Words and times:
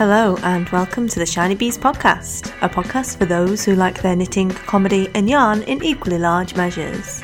Hello, 0.00 0.34
and 0.44 0.66
welcome 0.70 1.08
to 1.08 1.18
the 1.18 1.26
Shiny 1.26 1.54
Bees 1.54 1.76
podcast, 1.76 2.54
a 2.62 2.70
podcast 2.70 3.18
for 3.18 3.26
those 3.26 3.66
who 3.66 3.74
like 3.74 4.00
their 4.00 4.16
knitting, 4.16 4.48
comedy, 4.48 5.10
and 5.14 5.28
yarn 5.28 5.60
in 5.64 5.84
equally 5.84 6.16
large 6.16 6.56
measures. 6.56 7.22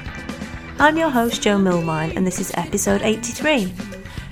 I'm 0.78 0.98
your 0.98 1.09
host, 1.09 1.41
Joe 1.41 1.56
Milmine, 1.56 2.14
and 2.14 2.27
this 2.27 2.38
is 2.38 2.52
episode 2.52 3.00
83 3.00 3.73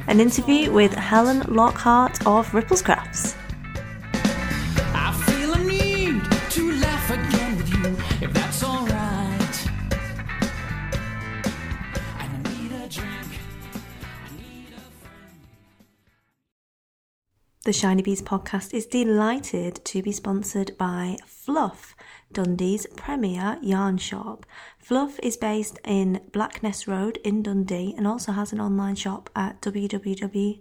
an 0.08 0.20
interview 0.20 0.70
with 0.70 0.92
Helen 0.92 1.40
Lockhart 1.48 2.26
of 2.26 2.46
Ripplescrafts. 2.50 3.34
The 17.64 17.72
Shiny 17.72 18.02
Bees 18.02 18.20
podcast 18.20 18.74
is 18.74 18.84
delighted 18.84 19.82
to 19.86 20.02
be 20.02 20.12
sponsored 20.12 20.76
by 20.76 21.16
Fluff, 21.24 21.96
Dundee's 22.30 22.86
premier 22.94 23.56
yarn 23.62 23.96
shop. 23.96 24.44
Fluff 24.78 25.18
is 25.22 25.38
based 25.38 25.78
in 25.82 26.20
Blackness 26.30 26.86
Road 26.86 27.18
in 27.24 27.42
Dundee 27.42 27.94
and 27.96 28.06
also 28.06 28.32
has 28.32 28.52
an 28.52 28.60
online 28.60 28.96
shop 28.96 29.30
at 29.34 29.62
www.fluff.co.uk. 29.62 30.60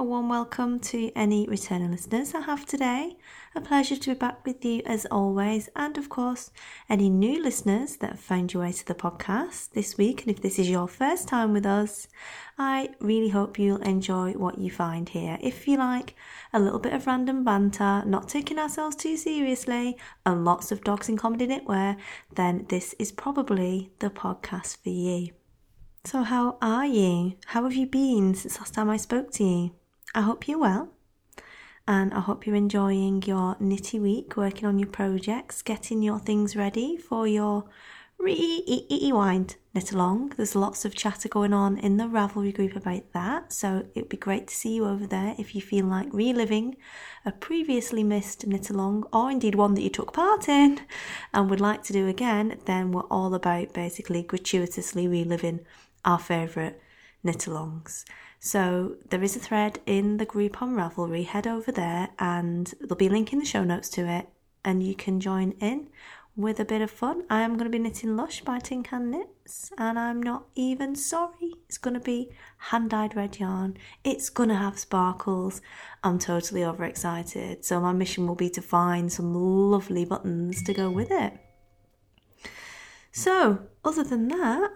A 0.00 0.02
warm 0.02 0.30
welcome 0.30 0.80
to 0.80 1.12
any 1.14 1.46
returning 1.46 1.90
listeners 1.90 2.34
I 2.34 2.40
have 2.40 2.64
today. 2.64 3.18
A 3.54 3.60
pleasure 3.60 3.96
to 3.96 4.14
be 4.14 4.18
back 4.18 4.46
with 4.46 4.64
you 4.64 4.80
as 4.86 5.04
always, 5.10 5.68
and 5.76 5.98
of 5.98 6.08
course, 6.08 6.52
any 6.88 7.10
new 7.10 7.42
listeners 7.42 7.96
that 7.96 8.12
have 8.12 8.20
found 8.20 8.54
your 8.54 8.62
way 8.62 8.72
to 8.72 8.86
the 8.86 8.94
podcast 8.94 9.72
this 9.72 9.98
week. 9.98 10.22
And 10.22 10.30
if 10.30 10.40
this 10.40 10.58
is 10.58 10.70
your 10.70 10.88
first 10.88 11.28
time 11.28 11.52
with 11.52 11.66
us, 11.66 12.08
I 12.56 12.88
really 12.98 13.28
hope 13.28 13.58
you'll 13.58 13.82
enjoy 13.82 14.32
what 14.32 14.56
you 14.56 14.70
find 14.70 15.06
here. 15.06 15.36
If 15.42 15.68
you 15.68 15.76
like 15.76 16.14
a 16.54 16.60
little 16.60 16.78
bit 16.78 16.94
of 16.94 17.06
random 17.06 17.44
banter, 17.44 18.02
not 18.06 18.26
taking 18.26 18.58
ourselves 18.58 18.96
too 18.96 19.18
seriously, 19.18 19.98
and 20.24 20.46
lots 20.46 20.72
of 20.72 20.82
dogs 20.82 21.10
in 21.10 21.18
comedy 21.18 21.46
knitwear, 21.46 21.98
then 22.36 22.64
this 22.70 22.94
is 22.98 23.12
probably 23.12 23.90
the 23.98 24.08
podcast 24.08 24.78
for 24.82 24.88
you. 24.88 25.32
So, 26.06 26.22
how 26.22 26.56
are 26.62 26.86
you? 26.86 27.34
How 27.48 27.64
have 27.64 27.74
you 27.74 27.84
been 27.86 28.34
since 28.34 28.58
last 28.58 28.72
time 28.72 28.88
I 28.88 28.96
spoke 28.96 29.30
to 29.32 29.44
you? 29.44 29.70
I 30.12 30.22
hope 30.22 30.48
you're 30.48 30.58
well, 30.58 30.88
and 31.86 32.12
I 32.12 32.20
hope 32.20 32.44
you're 32.44 32.56
enjoying 32.56 33.22
your 33.22 33.54
nitty 33.56 34.00
week, 34.00 34.36
working 34.36 34.66
on 34.66 34.78
your 34.78 34.88
projects, 34.88 35.62
getting 35.62 36.02
your 36.02 36.18
things 36.18 36.56
ready 36.56 36.96
for 36.96 37.28
your 37.28 37.66
rewind 38.18 39.54
knit 39.72 39.92
along. 39.92 40.32
There's 40.36 40.56
lots 40.56 40.84
of 40.84 40.96
chatter 40.96 41.28
going 41.28 41.52
on 41.52 41.78
in 41.78 41.96
the 41.96 42.04
Ravelry 42.04 42.52
group 42.52 42.74
about 42.74 43.12
that, 43.12 43.52
so 43.52 43.86
it'd 43.94 44.08
be 44.08 44.16
great 44.16 44.48
to 44.48 44.54
see 44.54 44.74
you 44.74 44.84
over 44.84 45.06
there 45.06 45.36
if 45.38 45.54
you 45.54 45.62
feel 45.62 45.86
like 45.86 46.08
reliving 46.12 46.76
a 47.24 47.30
previously 47.30 48.02
missed 48.02 48.44
knit 48.48 48.68
along, 48.68 49.04
or 49.12 49.30
indeed 49.30 49.54
one 49.54 49.74
that 49.74 49.82
you 49.82 49.90
took 49.90 50.12
part 50.12 50.48
in 50.48 50.80
and 51.32 51.48
would 51.48 51.60
like 51.60 51.84
to 51.84 51.92
do 51.92 52.08
again. 52.08 52.58
Then 52.66 52.90
we're 52.90 53.02
all 53.02 53.32
about 53.32 53.72
basically 53.72 54.24
gratuitously 54.24 55.06
reliving 55.06 55.60
our 56.04 56.18
favourite 56.18 56.80
knit 57.22 57.46
alongs. 57.46 58.04
So 58.42 58.96
there 59.10 59.22
is 59.22 59.36
a 59.36 59.38
thread 59.38 59.80
in 59.84 60.16
the 60.16 60.24
group 60.24 60.62
on 60.62 60.74
Ravelry. 60.74 61.26
Head 61.26 61.46
over 61.46 61.70
there, 61.70 62.08
and 62.18 62.72
there'll 62.80 62.96
be 62.96 63.08
a 63.08 63.10
link 63.10 63.34
in 63.34 63.38
the 63.38 63.44
show 63.44 63.64
notes 63.64 63.90
to 63.90 64.08
it, 64.08 64.28
and 64.64 64.82
you 64.82 64.94
can 64.94 65.20
join 65.20 65.52
in 65.60 65.88
with 66.34 66.58
a 66.58 66.64
bit 66.64 66.80
of 66.80 66.90
fun. 66.90 67.24
I 67.28 67.42
am 67.42 67.58
going 67.58 67.70
to 67.70 67.70
be 67.70 67.78
knitting 67.78 68.16
Lush 68.16 68.40
by 68.40 68.58
Tin 68.58 68.82
Can 68.82 69.10
Knits, 69.10 69.70
and 69.76 69.98
I'm 69.98 70.22
not 70.22 70.46
even 70.54 70.96
sorry. 70.96 71.52
It's 71.68 71.76
going 71.76 71.92
to 71.92 72.00
be 72.00 72.30
hand 72.56 72.90
dyed 72.90 73.14
red 73.14 73.38
yarn. 73.38 73.76
It's 74.04 74.30
going 74.30 74.48
to 74.48 74.54
have 74.54 74.78
sparkles. 74.78 75.60
I'm 76.02 76.18
totally 76.18 76.64
overexcited. 76.64 77.66
So 77.66 77.78
my 77.78 77.92
mission 77.92 78.26
will 78.26 78.36
be 78.36 78.48
to 78.50 78.62
find 78.62 79.12
some 79.12 79.34
lovely 79.34 80.06
buttons 80.06 80.62
to 80.62 80.72
go 80.72 80.90
with 80.90 81.10
it. 81.10 81.34
So, 83.12 83.66
other 83.84 84.04
than 84.04 84.28
that, 84.28 84.70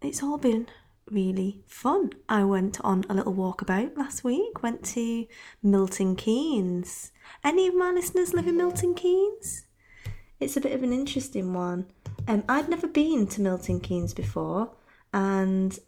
it's 0.00 0.22
all 0.22 0.38
been 0.38 0.68
really 1.10 1.62
fun. 1.66 2.12
I 2.28 2.44
went 2.44 2.80
on 2.82 3.04
a 3.08 3.14
little 3.14 3.34
walkabout 3.34 3.96
last 3.96 4.24
week, 4.24 4.62
went 4.62 4.84
to 4.86 5.26
Milton 5.62 6.16
Keynes. 6.16 7.12
Any 7.44 7.66
of 7.66 7.74
my 7.74 7.90
listeners 7.90 8.34
live 8.34 8.46
in 8.46 8.56
Milton 8.56 8.94
Keynes? 8.94 9.66
It's 10.38 10.56
a 10.56 10.60
bit 10.60 10.72
of 10.72 10.82
an 10.82 10.92
interesting 10.92 11.52
one. 11.52 11.86
Um, 12.26 12.44
I'd 12.48 12.68
never 12.68 12.86
been 12.86 13.26
to 13.28 13.40
Milton 13.40 13.80
Keynes 13.80 14.14
before, 14.14 14.70
and 15.12 15.78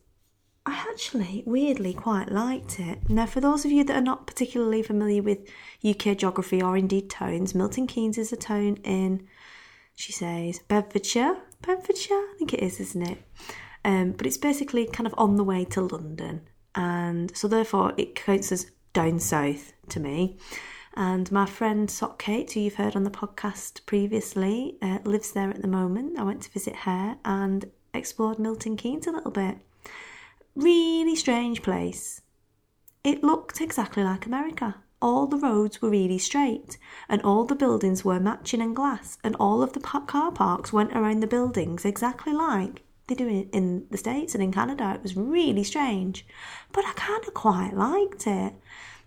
I 0.64 0.74
actually 0.90 1.42
weirdly 1.46 1.92
quite 1.94 2.30
liked 2.30 2.78
it. 2.78 3.08
Now, 3.08 3.26
for 3.26 3.40
those 3.40 3.64
of 3.64 3.72
you 3.72 3.82
that 3.84 3.96
are 3.96 4.02
not 4.02 4.26
particularly 4.26 4.82
familiar 4.82 5.22
with 5.22 5.48
UK 5.84 6.16
geography 6.16 6.62
or 6.62 6.76
indeed 6.76 7.10
towns, 7.10 7.54
Milton 7.54 7.86
Keynes 7.86 8.18
is 8.18 8.32
a 8.32 8.36
town 8.36 8.76
in, 8.84 9.26
she 9.94 10.12
says, 10.12 10.60
Bedfordshire. 10.68 11.36
Bedfordshire, 11.62 12.14
I 12.14 12.34
think 12.38 12.54
it 12.54 12.62
is, 12.62 12.78
isn't 12.78 13.02
it? 13.02 13.18
Um, 13.84 14.12
but 14.12 14.26
it's 14.26 14.36
basically 14.36 14.86
kind 14.86 15.06
of 15.06 15.14
on 15.18 15.36
the 15.36 15.44
way 15.44 15.64
to 15.66 15.80
London, 15.80 16.42
and 16.74 17.36
so 17.36 17.48
therefore 17.48 17.92
it 17.96 18.14
counts 18.14 18.52
as 18.52 18.70
down 18.92 19.18
south 19.18 19.72
to 19.88 20.00
me. 20.00 20.38
And 20.94 21.32
my 21.32 21.46
friend 21.46 21.90
Sock 21.90 22.18
Kate, 22.18 22.52
who 22.52 22.60
you've 22.60 22.74
heard 22.74 22.94
on 22.94 23.04
the 23.04 23.10
podcast 23.10 23.84
previously, 23.86 24.76
uh, 24.82 24.98
lives 25.04 25.32
there 25.32 25.50
at 25.50 25.62
the 25.62 25.68
moment. 25.68 26.18
I 26.18 26.22
went 26.22 26.42
to 26.42 26.50
visit 26.50 26.76
her 26.76 27.16
and 27.24 27.70
explored 27.94 28.38
Milton 28.38 28.76
Keynes 28.76 29.06
a 29.06 29.12
little 29.12 29.30
bit. 29.30 29.56
Really 30.54 31.16
strange 31.16 31.62
place. 31.62 32.20
It 33.02 33.24
looked 33.24 33.60
exactly 33.60 34.04
like 34.04 34.26
America. 34.26 34.76
All 35.00 35.26
the 35.26 35.38
roads 35.38 35.82
were 35.82 35.90
really 35.90 36.18
straight, 36.18 36.78
and 37.08 37.20
all 37.22 37.44
the 37.44 37.56
buildings 37.56 38.04
were 38.04 38.20
matching 38.20 38.60
in 38.60 38.74
glass, 38.74 39.18
and 39.24 39.34
all 39.36 39.62
of 39.62 39.72
the 39.72 39.80
car 39.80 40.30
parks 40.30 40.72
went 40.72 40.92
around 40.92 41.20
the 41.20 41.26
buildings 41.26 41.84
exactly 41.84 42.32
like 42.32 42.84
they 43.12 43.24
do 43.24 43.30
it 43.30 43.48
in 43.52 43.86
the 43.90 43.98
States 43.98 44.34
and 44.34 44.42
in 44.42 44.52
Canada. 44.52 44.92
It 44.94 45.02
was 45.02 45.16
really 45.16 45.64
strange, 45.64 46.26
but 46.72 46.84
I 46.84 46.92
kind 46.92 47.24
of 47.26 47.34
quite 47.34 47.74
liked 47.74 48.26
it. 48.26 48.54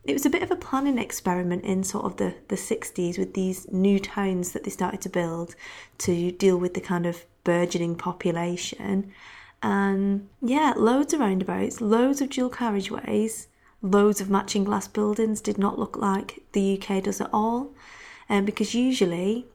It 0.04 0.14
was 0.14 0.26
a 0.26 0.30
bit 0.30 0.44
of 0.44 0.52
a 0.52 0.56
planning 0.56 1.00
experiment 1.00 1.64
in 1.64 1.84
sort 1.84 2.06
of 2.06 2.18
the, 2.18 2.36
the 2.48 2.56
60s 2.56 3.18
with 3.18 3.34
these 3.34 3.68
new 3.72 4.00
towns 4.00 4.52
that 4.52 4.64
they 4.64 4.70
started 4.70 5.02
to 5.02 5.10
build 5.10 5.56
to 6.00 6.32
deal 6.32 6.58
with 6.58 6.76
the 6.76 6.82
kind 6.82 7.08
of 7.08 7.26
burgeoning 7.44 7.96
population. 7.96 9.12
And 9.64 10.30
yeah, 10.42 10.74
loads 10.78 11.14
of 11.14 11.22
roundabouts, 11.22 11.82
loads 11.82 12.22
of 12.22 12.30
dual 12.30 12.52
carriageways, 12.52 13.48
loads 13.82 14.22
of 14.22 14.30
matching 14.30 14.64
glass 14.64 14.88
buildings 14.88 15.42
did 15.42 15.58
not 15.58 15.80
look 15.80 15.98
like 15.98 16.44
the 16.52 16.80
UK 16.80 17.04
does 17.04 17.20
at 17.20 17.32
all. 17.34 17.74
Um, 18.30 18.46
because 18.46 18.76
usually 18.76 19.48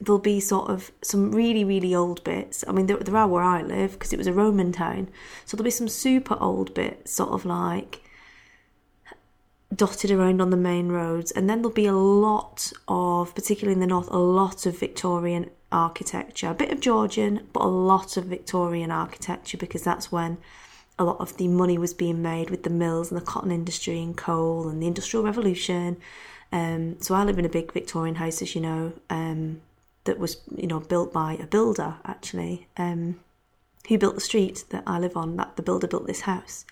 there'll 0.00 0.18
be 0.18 0.40
sort 0.40 0.70
of 0.70 0.92
some 1.02 1.32
really, 1.32 1.64
really 1.64 1.94
old 1.94 2.22
bits. 2.22 2.64
I 2.68 2.72
mean, 2.72 2.86
there, 2.86 2.98
there 2.98 3.16
are 3.16 3.28
where 3.28 3.42
I 3.42 3.62
live 3.62 3.92
because 3.92 4.12
it 4.12 4.18
was 4.18 4.26
a 4.26 4.32
Roman 4.32 4.72
town. 4.72 5.08
So 5.44 5.56
there'll 5.56 5.64
be 5.64 5.70
some 5.70 5.88
super 5.88 6.36
old 6.40 6.74
bits, 6.74 7.12
sort 7.12 7.30
of 7.30 7.44
like 7.44 8.02
dotted 9.74 10.10
around 10.10 10.40
on 10.40 10.50
the 10.50 10.56
main 10.56 10.88
roads. 10.88 11.30
And 11.30 11.48
then 11.48 11.58
there'll 11.58 11.74
be 11.74 11.86
a 11.86 11.92
lot 11.92 12.72
of, 12.88 13.34
particularly 13.34 13.72
in 13.72 13.80
the 13.80 13.86
north, 13.86 14.08
a 14.10 14.18
lot 14.18 14.66
of 14.66 14.78
Victorian 14.78 15.50
architecture. 15.72 16.50
A 16.50 16.54
bit 16.54 16.70
of 16.70 16.80
Georgian, 16.80 17.48
but 17.52 17.62
a 17.62 17.68
lot 17.68 18.16
of 18.16 18.26
Victorian 18.26 18.90
architecture 18.90 19.56
because 19.56 19.82
that's 19.82 20.12
when 20.12 20.38
a 20.98 21.04
lot 21.04 21.20
of 21.20 21.36
the 21.36 21.48
money 21.48 21.76
was 21.78 21.92
being 21.94 22.22
made 22.22 22.50
with 22.50 22.62
the 22.62 22.70
mills 22.70 23.10
and 23.10 23.20
the 23.20 23.24
cotton 23.24 23.50
industry 23.50 24.02
and 24.02 24.16
coal 24.16 24.68
and 24.68 24.82
the 24.82 24.86
Industrial 24.86 25.24
Revolution. 25.24 25.96
Um, 26.52 27.00
so 27.00 27.14
I 27.14 27.24
live 27.24 27.38
in 27.38 27.44
a 27.44 27.50
big 27.50 27.72
Victorian 27.72 28.14
house, 28.16 28.40
as 28.40 28.54
you 28.54 28.60
know, 28.60 28.92
um, 29.10 29.60
that 30.06 30.18
was 30.18 30.40
you 30.56 30.66
know 30.66 30.80
built 30.80 31.12
by 31.12 31.34
a 31.34 31.46
builder 31.46 31.96
actually, 32.04 32.68
um, 32.76 33.20
who 33.88 33.98
built 33.98 34.14
the 34.14 34.20
street 34.20 34.64
that 34.70 34.82
I 34.86 34.98
live 34.98 35.16
on. 35.16 35.36
That 35.36 35.56
the 35.56 35.62
builder 35.62 35.86
built 35.86 36.06
this 36.06 36.22
house. 36.22 36.64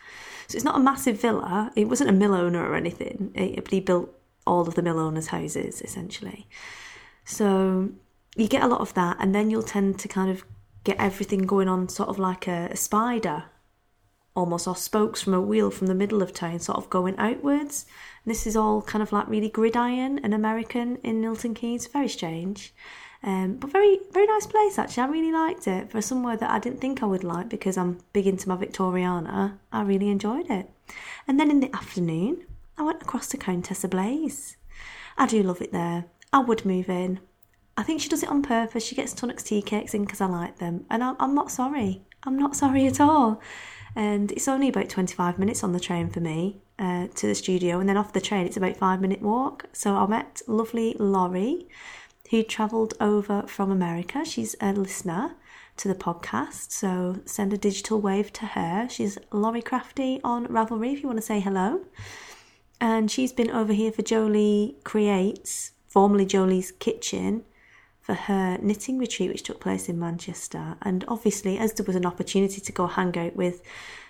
So 0.48 0.56
it's 0.56 0.64
not 0.64 0.76
a 0.76 0.80
massive 0.80 1.20
villa. 1.20 1.70
It 1.76 1.88
wasn't 1.88 2.10
a 2.10 2.14
mill 2.14 2.34
owner 2.34 2.66
or 2.68 2.74
anything, 2.74 3.30
it, 3.34 3.62
but 3.64 3.72
he 3.72 3.80
built 3.80 4.14
all 4.46 4.66
of 4.68 4.74
the 4.74 4.82
mill 4.82 4.98
owners' 4.98 5.28
houses 5.28 5.80
essentially. 5.80 6.46
So 7.24 7.90
you 8.36 8.48
get 8.48 8.62
a 8.62 8.68
lot 8.68 8.80
of 8.80 8.94
that, 8.94 9.16
and 9.20 9.34
then 9.34 9.50
you'll 9.50 9.62
tend 9.62 9.98
to 10.00 10.08
kind 10.08 10.30
of 10.30 10.44
get 10.84 10.98
everything 10.98 11.42
going 11.42 11.68
on 11.68 11.88
sort 11.88 12.10
of 12.10 12.18
like 12.18 12.46
a, 12.46 12.68
a 12.70 12.76
spider 12.76 13.44
almost 14.36 14.66
or 14.66 14.76
spokes 14.76 15.22
from 15.22 15.34
a 15.34 15.40
wheel 15.40 15.70
from 15.70 15.86
the 15.86 15.94
middle 15.94 16.22
of 16.22 16.32
town 16.32 16.58
sort 16.58 16.78
of 16.78 16.90
going 16.90 17.16
outwards. 17.18 17.86
And 18.24 18.30
this 18.30 18.46
is 18.46 18.56
all 18.56 18.82
kind 18.82 19.02
of 19.02 19.12
like 19.12 19.28
really 19.28 19.48
gridiron 19.48 20.18
and 20.22 20.34
American 20.34 20.96
in 20.96 21.20
Milton 21.20 21.54
Keynes, 21.54 21.86
very 21.86 22.08
strange. 22.08 22.74
Um, 23.24 23.56
but 23.56 23.72
very, 23.72 24.00
very 24.12 24.26
nice 24.26 24.46
place 24.46 24.78
actually. 24.78 25.02
I 25.02 25.06
really 25.06 25.32
liked 25.32 25.66
it 25.66 25.90
for 25.90 26.02
somewhere 26.02 26.36
that 26.36 26.50
I 26.50 26.58
didn't 26.58 26.80
think 26.80 27.02
I 27.02 27.06
would 27.06 27.24
like 27.24 27.48
because 27.48 27.78
I'm 27.78 28.00
big 28.12 28.26
into 28.26 28.48
my 28.48 28.56
Victoriana. 28.56 29.58
I 29.72 29.82
really 29.82 30.10
enjoyed 30.10 30.50
it. 30.50 30.68
And 31.26 31.40
then 31.40 31.50
in 31.50 31.60
the 31.60 31.74
afternoon, 31.74 32.44
I 32.76 32.82
went 32.82 33.02
across 33.02 33.28
to 33.28 33.38
Countess 33.38 33.82
Ablaze. 33.82 34.58
I 35.16 35.26
do 35.26 35.42
love 35.42 35.62
it 35.62 35.72
there. 35.72 36.04
I 36.32 36.40
would 36.40 36.66
move 36.66 36.90
in. 36.90 37.20
I 37.76 37.82
think 37.82 38.00
she 38.00 38.10
does 38.10 38.22
it 38.22 38.28
on 38.28 38.42
purpose. 38.42 38.84
She 38.84 38.94
gets 38.94 39.14
Tunnock's 39.14 39.42
tea 39.42 39.62
cakes 39.62 39.94
in 39.94 40.04
because 40.04 40.20
I 40.20 40.26
like 40.26 40.58
them. 40.58 40.84
And 40.90 41.02
I'm, 41.02 41.16
I'm 41.18 41.34
not 41.34 41.50
sorry. 41.50 42.02
I'm 42.24 42.38
not 42.38 42.56
sorry 42.56 42.86
at 42.86 43.00
all. 43.00 43.40
And 43.96 44.32
it's 44.32 44.48
only 44.48 44.68
about 44.68 44.88
25 44.88 45.38
minutes 45.38 45.64
on 45.64 45.72
the 45.72 45.80
train 45.80 46.10
for 46.10 46.20
me 46.20 46.60
uh, 46.78 47.06
to 47.14 47.26
the 47.26 47.34
studio. 47.34 47.80
And 47.80 47.88
then 47.88 47.96
off 47.96 48.12
the 48.12 48.20
train, 48.20 48.46
it's 48.46 48.56
about 48.56 48.76
five 48.76 49.00
minute 49.00 49.22
walk. 49.22 49.66
So 49.72 49.94
I 49.94 50.06
met 50.06 50.42
lovely 50.46 50.96
Laurie, 50.98 51.68
who 52.30 52.42
travelled 52.42 52.94
over 53.00 53.42
from 53.46 53.70
America. 53.70 54.24
She's 54.24 54.56
a 54.60 54.72
listener 54.72 55.36
to 55.76 55.88
the 55.88 55.94
podcast. 55.94 56.70
So 56.70 57.20
send 57.24 57.52
a 57.52 57.58
digital 57.58 58.00
wave 58.00 58.32
to 58.34 58.46
her. 58.46 58.88
She's 58.88 59.18
Laurie 59.32 59.62
Crafty 59.62 60.20
on 60.24 60.46
Ravelry 60.46 60.92
if 60.92 61.02
you 61.02 61.08
want 61.08 61.18
to 61.18 61.26
say 61.26 61.40
hello. 61.40 61.84
And 62.80 63.10
she's 63.10 63.32
been 63.32 63.50
over 63.50 63.72
here 63.72 63.92
for 63.92 64.02
Joeli 64.02 64.82
Creates, 64.84 65.72
formerly 65.86 66.26
Joeli's 66.26 66.72
Kitchen, 66.72 67.44
for 68.00 68.14
her 68.14 68.58
knitting 68.60 68.98
retreat, 68.98 69.30
which 69.30 69.42
took 69.42 69.60
place 69.60 69.88
in 69.88 69.98
Manchester. 69.98 70.76
And 70.82 71.04
obviously, 71.08 71.58
as 71.58 71.72
there 71.72 71.86
was 71.86 71.96
an 71.96 72.04
opportunity 72.04 72.60
to 72.60 72.72
go 72.72 72.86
hang 72.86 73.16
out 73.16 73.34
with 73.34 73.62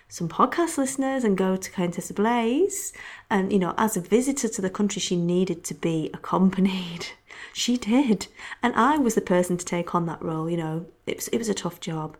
some 0.07 0.29
podcast 0.29 0.77
listeners 0.77 1.23
and 1.23 1.37
go 1.37 1.55
to 1.55 1.71
Countess 1.71 2.09
Ablaze, 2.09 2.93
and 3.29 3.51
you 3.51 3.59
know, 3.59 3.73
as 3.77 3.97
a 3.97 4.01
visitor 4.01 4.47
to 4.47 4.61
the 4.61 4.69
country, 4.69 4.99
she 4.99 5.15
needed 5.15 5.63
to 5.65 5.73
be 5.73 6.09
accompanied. 6.13 7.07
She 7.51 7.77
did, 7.77 8.27
and 8.61 8.73
I 8.75 8.97
was 8.97 9.15
the 9.15 9.21
person 9.21 9.55
to 9.57 9.65
take 9.65 9.95
on 9.95 10.05
that 10.07 10.21
role. 10.21 10.49
You 10.49 10.57
know, 10.57 10.85
it 11.05 11.17
was 11.17 11.27
it 11.29 11.37
was 11.37 11.49
a 11.49 11.53
tough 11.53 11.79
job. 11.79 12.17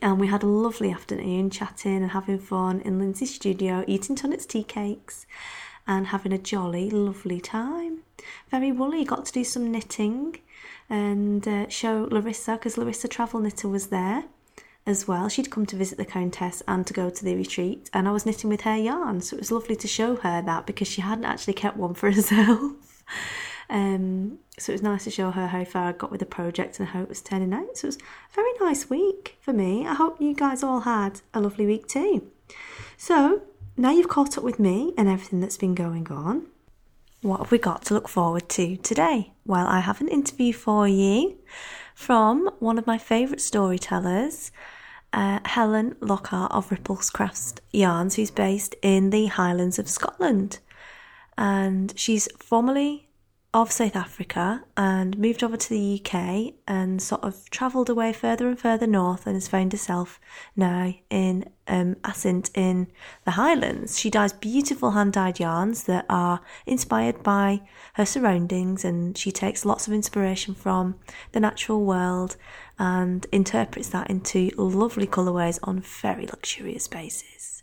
And 0.00 0.18
we 0.20 0.28
had 0.28 0.42
a 0.42 0.46
lovely 0.46 0.90
afternoon 0.90 1.50
chatting 1.50 2.02
and 2.02 2.10
having 2.10 2.38
fun 2.38 2.80
in 2.80 2.98
Lindsay's 2.98 3.34
studio, 3.34 3.84
eating 3.86 4.16
Tunnock's 4.16 4.46
tea 4.46 4.62
cakes 4.64 5.26
and 5.86 6.08
having 6.08 6.32
a 6.32 6.38
jolly, 6.38 6.90
lovely 6.90 7.40
time. 7.40 8.00
Very 8.50 8.70
woolly, 8.70 9.04
got 9.04 9.26
to 9.26 9.32
do 9.32 9.42
some 9.42 9.72
knitting 9.72 10.38
and 10.88 11.46
uh, 11.46 11.68
show 11.68 12.08
Larissa 12.10 12.52
because 12.52 12.78
Larissa 12.78 13.08
Travel 13.08 13.40
Knitter 13.40 13.68
was 13.68 13.88
there 13.88 14.24
as 14.88 15.06
well. 15.06 15.28
She'd 15.28 15.50
come 15.50 15.66
to 15.66 15.76
visit 15.76 15.98
the 15.98 16.04
Countess 16.04 16.62
and 16.66 16.86
to 16.86 16.94
go 16.94 17.10
to 17.10 17.24
the 17.24 17.36
retreat, 17.36 17.90
and 17.92 18.08
I 18.08 18.12
was 18.12 18.24
knitting 18.24 18.48
with 18.48 18.62
her 18.62 18.76
yarn, 18.76 19.20
so 19.20 19.36
it 19.36 19.40
was 19.40 19.52
lovely 19.52 19.76
to 19.76 19.86
show 19.86 20.16
her 20.16 20.40
that 20.42 20.66
because 20.66 20.88
she 20.88 21.02
hadn't 21.02 21.26
actually 21.26 21.52
kept 21.52 21.76
one 21.76 21.94
for 21.94 22.10
herself. 22.12 23.04
um, 23.68 24.38
so 24.58 24.72
it 24.72 24.76
was 24.76 24.82
nice 24.82 25.04
to 25.04 25.10
show 25.10 25.30
her 25.30 25.48
how 25.48 25.64
far 25.64 25.88
I 25.88 25.92
got 25.92 26.10
with 26.10 26.20
the 26.20 26.26
project 26.26 26.80
and 26.80 26.88
how 26.88 27.02
it 27.02 27.08
was 27.08 27.20
turning 27.20 27.52
out. 27.52 27.76
So 27.76 27.86
it 27.86 27.88
was 27.88 27.96
a 27.98 28.34
very 28.34 28.52
nice 28.60 28.88
week 28.88 29.36
for 29.40 29.52
me. 29.52 29.86
I 29.86 29.94
hope 29.94 30.20
you 30.20 30.34
guys 30.34 30.62
all 30.62 30.80
had 30.80 31.20
a 31.34 31.40
lovely 31.40 31.66
week 31.66 31.86
too. 31.86 32.30
So 32.96 33.42
now 33.76 33.92
you've 33.92 34.08
caught 34.08 34.38
up 34.38 34.44
with 34.44 34.58
me 34.58 34.94
and 34.96 35.06
everything 35.08 35.40
that's 35.40 35.58
been 35.58 35.74
going 35.74 36.10
on. 36.10 36.46
What 37.20 37.40
have 37.40 37.50
we 37.50 37.58
got 37.58 37.82
to 37.86 37.94
look 37.94 38.08
forward 38.08 38.48
to 38.50 38.76
today? 38.76 39.32
Well, 39.44 39.66
I 39.66 39.80
have 39.80 40.00
an 40.00 40.08
interview 40.08 40.52
for 40.52 40.88
you 40.88 41.36
from 41.94 42.48
one 42.60 42.78
of 42.78 42.86
my 42.86 42.96
favourite 42.96 43.40
storytellers, 43.40 44.52
uh, 45.12 45.40
Helen 45.44 45.96
Lockhart 46.00 46.52
of 46.52 46.68
Ripplescrafts 46.70 47.58
Yarns, 47.72 48.16
who's 48.16 48.30
based 48.30 48.76
in 48.82 49.10
the 49.10 49.26
Highlands 49.26 49.78
of 49.78 49.88
Scotland. 49.88 50.58
And 51.36 51.92
she's 51.96 52.28
formerly 52.38 53.07
of 53.54 53.72
South 53.72 53.96
Africa 53.96 54.62
and 54.76 55.16
moved 55.18 55.42
over 55.42 55.56
to 55.56 55.68
the 55.70 56.02
UK 56.04 56.52
and 56.66 57.00
sort 57.00 57.24
of 57.24 57.48
travelled 57.48 57.88
away 57.88 58.12
further 58.12 58.46
and 58.46 58.58
further 58.58 58.86
north 58.86 59.26
and 59.26 59.34
has 59.36 59.48
found 59.48 59.72
herself 59.72 60.20
now 60.54 60.92
in 61.08 61.48
um, 61.66 61.96
in 62.54 62.86
the 63.24 63.32
Highlands. 63.32 63.98
She 63.98 64.10
dyes 64.10 64.34
beautiful 64.34 64.90
hand 64.90 65.14
dyed 65.14 65.40
yarns 65.40 65.84
that 65.84 66.04
are 66.10 66.40
inspired 66.66 67.22
by 67.22 67.62
her 67.94 68.04
surroundings 68.04 68.84
and 68.84 69.16
she 69.16 69.32
takes 69.32 69.64
lots 69.64 69.86
of 69.86 69.94
inspiration 69.94 70.54
from 70.54 70.96
the 71.32 71.40
natural 71.40 71.84
world 71.84 72.36
and 72.78 73.26
interprets 73.32 73.88
that 73.90 74.10
into 74.10 74.50
lovely 74.56 75.06
colourways 75.06 75.58
on 75.62 75.80
very 75.80 76.26
luxurious 76.26 76.86
bases. 76.86 77.57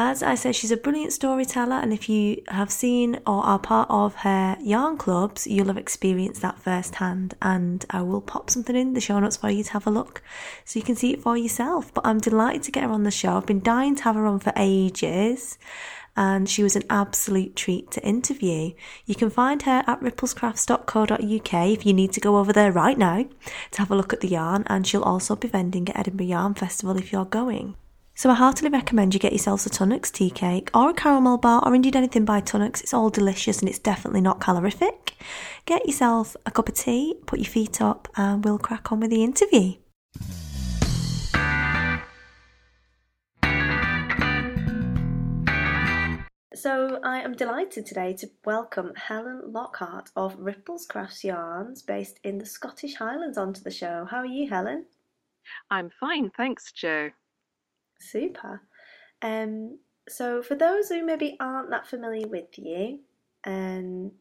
As 0.00 0.22
I 0.22 0.36
said, 0.36 0.54
she's 0.54 0.70
a 0.70 0.76
brilliant 0.76 1.12
storyteller, 1.12 1.74
and 1.74 1.92
if 1.92 2.08
you 2.08 2.40
have 2.46 2.70
seen 2.70 3.16
or 3.26 3.44
are 3.44 3.58
part 3.58 3.90
of 3.90 4.14
her 4.14 4.56
yarn 4.60 4.96
clubs, 4.96 5.44
you'll 5.44 5.66
have 5.66 5.76
experienced 5.76 6.40
that 6.40 6.60
firsthand. 6.60 7.34
And 7.42 7.84
I 7.90 8.02
will 8.02 8.20
pop 8.20 8.48
something 8.48 8.76
in 8.76 8.94
the 8.94 9.00
show 9.00 9.18
notes 9.18 9.38
for 9.38 9.50
you 9.50 9.64
to 9.64 9.72
have 9.72 9.88
a 9.88 9.90
look 9.90 10.22
so 10.64 10.78
you 10.78 10.84
can 10.84 10.94
see 10.94 11.14
it 11.14 11.20
for 11.20 11.36
yourself. 11.36 11.92
But 11.92 12.06
I'm 12.06 12.20
delighted 12.20 12.62
to 12.62 12.70
get 12.70 12.84
her 12.84 12.92
on 12.92 13.02
the 13.02 13.10
show. 13.10 13.38
I've 13.38 13.46
been 13.46 13.60
dying 13.60 13.96
to 13.96 14.04
have 14.04 14.14
her 14.14 14.24
on 14.24 14.38
for 14.38 14.52
ages 14.54 15.58
and 16.16 16.48
she 16.48 16.62
was 16.62 16.76
an 16.76 16.84
absolute 16.88 17.56
treat 17.56 17.90
to 17.90 18.06
interview. 18.06 18.74
You 19.04 19.16
can 19.16 19.30
find 19.30 19.62
her 19.62 19.82
at 19.84 20.00
ripplescrafts.co.uk 20.00 21.68
if 21.72 21.84
you 21.84 21.92
need 21.92 22.12
to 22.12 22.20
go 22.20 22.36
over 22.36 22.52
there 22.52 22.70
right 22.70 22.98
now 22.98 23.26
to 23.72 23.78
have 23.78 23.90
a 23.90 23.96
look 23.96 24.12
at 24.12 24.20
the 24.20 24.28
yarn, 24.28 24.64
and 24.68 24.86
she'll 24.86 25.02
also 25.02 25.34
be 25.36 25.48
vending 25.48 25.88
at 25.88 25.98
Edinburgh 25.98 26.26
Yarn 26.26 26.54
Festival 26.54 26.96
if 26.96 27.12
you're 27.12 27.24
going. 27.24 27.76
So 28.18 28.30
I 28.30 28.34
heartily 28.34 28.68
recommend 28.68 29.14
you 29.14 29.20
get 29.20 29.30
yourselves 29.30 29.64
a 29.64 29.70
Tunnock's 29.70 30.10
tea 30.10 30.28
cake 30.28 30.70
or 30.74 30.90
a 30.90 30.92
caramel 30.92 31.38
bar 31.38 31.62
or 31.64 31.72
indeed 31.72 31.94
anything 31.94 32.24
by 32.24 32.40
Tunnock's. 32.40 32.80
It's 32.80 32.92
all 32.92 33.10
delicious 33.10 33.60
and 33.60 33.68
it's 33.68 33.78
definitely 33.78 34.20
not 34.20 34.40
calorific. 34.40 35.14
Get 35.66 35.86
yourself 35.86 36.34
a 36.44 36.50
cup 36.50 36.68
of 36.68 36.74
tea, 36.74 37.14
put 37.26 37.38
your 37.38 37.46
feet 37.46 37.80
up, 37.80 38.08
and 38.16 38.44
we'll 38.44 38.58
crack 38.58 38.90
on 38.90 38.98
with 38.98 39.10
the 39.10 39.22
interview. 39.22 39.74
So 46.56 46.98
I 47.04 47.20
am 47.20 47.36
delighted 47.36 47.86
today 47.86 48.14
to 48.14 48.28
welcome 48.44 48.94
Helen 48.96 49.42
Lockhart 49.52 50.10
of 50.16 50.36
Ripplescrafts 50.38 51.22
Yarns, 51.22 51.82
based 51.82 52.18
in 52.24 52.38
the 52.38 52.46
Scottish 52.46 52.96
Highlands, 52.96 53.38
onto 53.38 53.62
the 53.62 53.70
show. 53.70 54.08
How 54.10 54.16
are 54.16 54.26
you, 54.26 54.50
Helen? 54.50 54.86
I'm 55.70 55.90
fine, 56.00 56.32
thanks, 56.36 56.72
Joe. 56.72 57.10
Super. 58.00 58.62
Um, 59.22 59.78
so, 60.08 60.42
for 60.42 60.56
those 60.56 60.90
who 60.90 61.04
maybe 61.04 61.36
aren't 61.40 61.70
that 61.70 61.88
familiar 61.88 62.28
with 62.28 62.58
you, 62.58 63.00
um, 63.46 64.12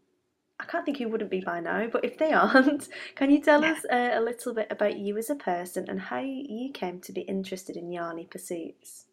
I 0.59 0.65
can't 0.65 0.85
think 0.85 0.99
who 0.99 1.09
wouldn't 1.09 1.31
be 1.31 1.41
by 1.41 1.61
now, 1.61 1.87
but 1.89 2.05
if 2.05 2.17
they 2.19 2.33
aren't, 2.33 2.89
can 3.15 3.31
you 3.31 3.41
tell 3.41 3.63
Yeah. 3.63 3.71
us 3.71 3.85
uh, 3.85 4.11
a 4.15 4.21
little 4.21 4.55
bit 4.55 4.71
about 4.71 4.99
you 4.99 5.17
as 5.17 5.31
a 5.31 5.35
person 5.35 5.87
and 5.89 6.01
how 6.01 6.21
you 6.21 6.71
came 6.73 7.01
to 7.01 7.13
be 7.13 7.23
interested 7.23 7.77
in 7.77 7.89
yarny 7.91 8.29
pursuits? 8.29 9.06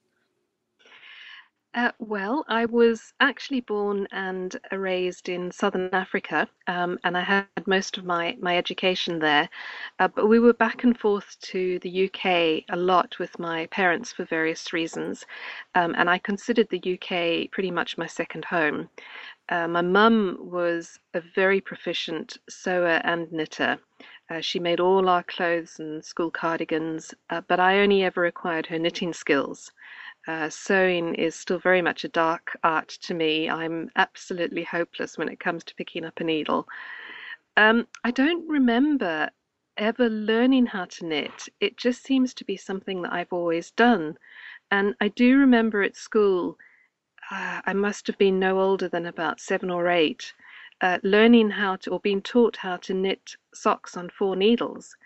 Uh, 1.75 1.90
well, 1.99 2.45
I 2.47 2.66
was 2.66 3.12
actually 3.21 3.61
born 3.61 4.07
and 4.12 4.57
raised 4.71 5.28
in 5.28 5.50
southern 5.50 5.93
Africa, 5.93 6.49
um, 6.69 7.00
and 7.02 7.16
I 7.19 7.23
had 7.23 7.49
most 7.66 7.99
of 7.99 8.04
my, 8.04 8.37
my 8.40 8.57
education 8.57 9.19
there. 9.19 9.49
Uh, 9.99 10.07
but 10.07 10.28
we 10.28 10.38
were 10.38 10.52
back 10.54 10.85
and 10.85 10.97
forth 10.99 11.37
to 11.40 11.81
the 11.81 11.90
UK 12.07 12.64
a 12.69 12.76
lot 12.76 13.19
with 13.19 13.40
my 13.40 13.66
parents 13.66 14.12
for 14.12 14.25
various 14.25 14.73
reasons, 14.73 15.26
um, 15.75 15.95
and 15.99 16.09
I 16.09 16.19
considered 16.19 16.69
the 16.71 16.78
UK 16.78 17.49
pretty 17.49 17.73
much 17.73 17.99
my 17.99 18.07
second 18.07 18.45
home. 18.45 18.88
Uh, 19.49 19.66
my 19.69 19.83
mum 19.83 20.38
was 20.40 21.00
a 21.12 21.21
very 21.21 21.61
proficient 21.61 22.38
sewer 22.49 23.00
and 23.04 23.31
knitter. 23.33 23.78
Uh, 24.31 24.40
she 24.40 24.59
made 24.61 24.81
all 24.81 25.09
our 25.09 25.23
clothes 25.25 25.78
and 25.81 26.04
school 26.04 26.31
cardigans, 26.31 27.14
uh, 27.31 27.40
but 27.49 27.61
I 27.61 27.81
only 27.81 28.04
ever 28.04 28.26
acquired 28.26 28.66
her 28.66 28.78
knitting 28.78 29.12
skills. 29.12 29.73
Uh, 30.26 30.49
sewing 30.49 31.14
is 31.14 31.35
still 31.35 31.59
very 31.59 31.83
much 31.83 32.04
a 32.04 32.09
dark 32.09 32.57
art 32.64 32.88
to 32.88 33.14
me. 33.14 33.49
I'm 33.49 33.90
absolutely 33.97 34.64
hopeless 34.64 35.19
when 35.19 35.28
it 35.28 35.40
comes 35.40 35.64
to 35.64 35.75
picking 35.75 36.04
up 36.04 36.21
a 36.21 36.25
needle. 36.25 36.66
Um, 37.57 37.87
I 38.02 38.11
don't 38.11 38.49
remember 38.49 39.31
ever 39.76 40.09
learning 40.09 40.66
how 40.66 40.87
to 40.87 41.07
knit. 41.07 41.49
It 41.61 41.76
just 41.76 42.02
seems 42.02 42.33
to 42.35 42.45
be 42.45 42.57
something 42.57 43.02
that 43.02 43.12
I've 43.12 43.33
always 43.33 43.71
done. 43.73 44.16
And 44.71 44.95
I 45.00 45.09
do 45.09 45.38
remember 45.38 45.83
at 45.83 45.97
school, 45.97 46.59
uh, 47.31 47.61
I 47.64 47.73
must 47.73 48.07
have 48.07 48.19
been 48.19 48.38
no 48.38 48.61
older 48.61 48.88
than 48.88 49.07
about 49.07 49.40
seven 49.40 49.71
or 49.71 49.88
eight, 49.88 50.33
uh, 50.81 50.99
learning 51.02 51.50
how 51.50 51.76
to, 51.76 51.90
or 51.90 52.00
being 52.00 52.23
taught 52.23 52.57
how 52.57 52.76
to 52.78 52.95
knit 52.95 53.37
socks 53.52 53.97
on 53.97 54.11
four 54.11 54.37
needles, 54.37 54.97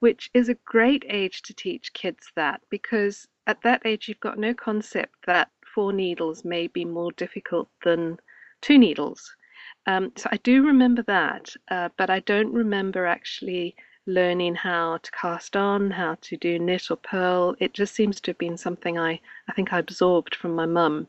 which 0.00 0.30
is 0.34 0.48
a 0.48 0.58
great 0.66 1.04
age 1.08 1.42
to 1.42 1.54
teach 1.54 1.92
kids 1.92 2.32
that 2.34 2.60
because 2.70 3.28
at 3.46 3.62
that 3.62 3.82
age 3.84 4.08
you've 4.08 4.20
got 4.20 4.38
no 4.38 4.52
concept 4.52 5.14
that 5.26 5.50
four 5.74 5.92
needles 5.92 6.44
may 6.44 6.66
be 6.66 6.84
more 6.84 7.12
difficult 7.12 7.68
than 7.84 8.18
two 8.60 8.78
needles. 8.78 9.34
Um, 9.86 10.12
so 10.16 10.28
I 10.32 10.36
do 10.38 10.66
remember 10.66 11.02
that, 11.02 11.54
uh, 11.70 11.88
but 11.96 12.10
I 12.10 12.20
don't 12.20 12.52
remember 12.52 13.06
actually 13.06 13.76
learning 14.06 14.54
how 14.54 14.98
to 14.98 15.10
cast 15.12 15.56
on, 15.56 15.90
how 15.90 16.16
to 16.22 16.36
do 16.36 16.58
knit 16.58 16.90
or 16.90 16.96
purl. 16.96 17.54
It 17.60 17.72
just 17.74 17.94
seems 17.94 18.20
to 18.20 18.30
have 18.30 18.38
been 18.38 18.56
something 18.56 18.98
I, 18.98 19.20
I 19.48 19.52
think 19.52 19.72
I 19.72 19.78
absorbed 19.78 20.34
from 20.34 20.54
my 20.54 20.66
mum. 20.66 21.08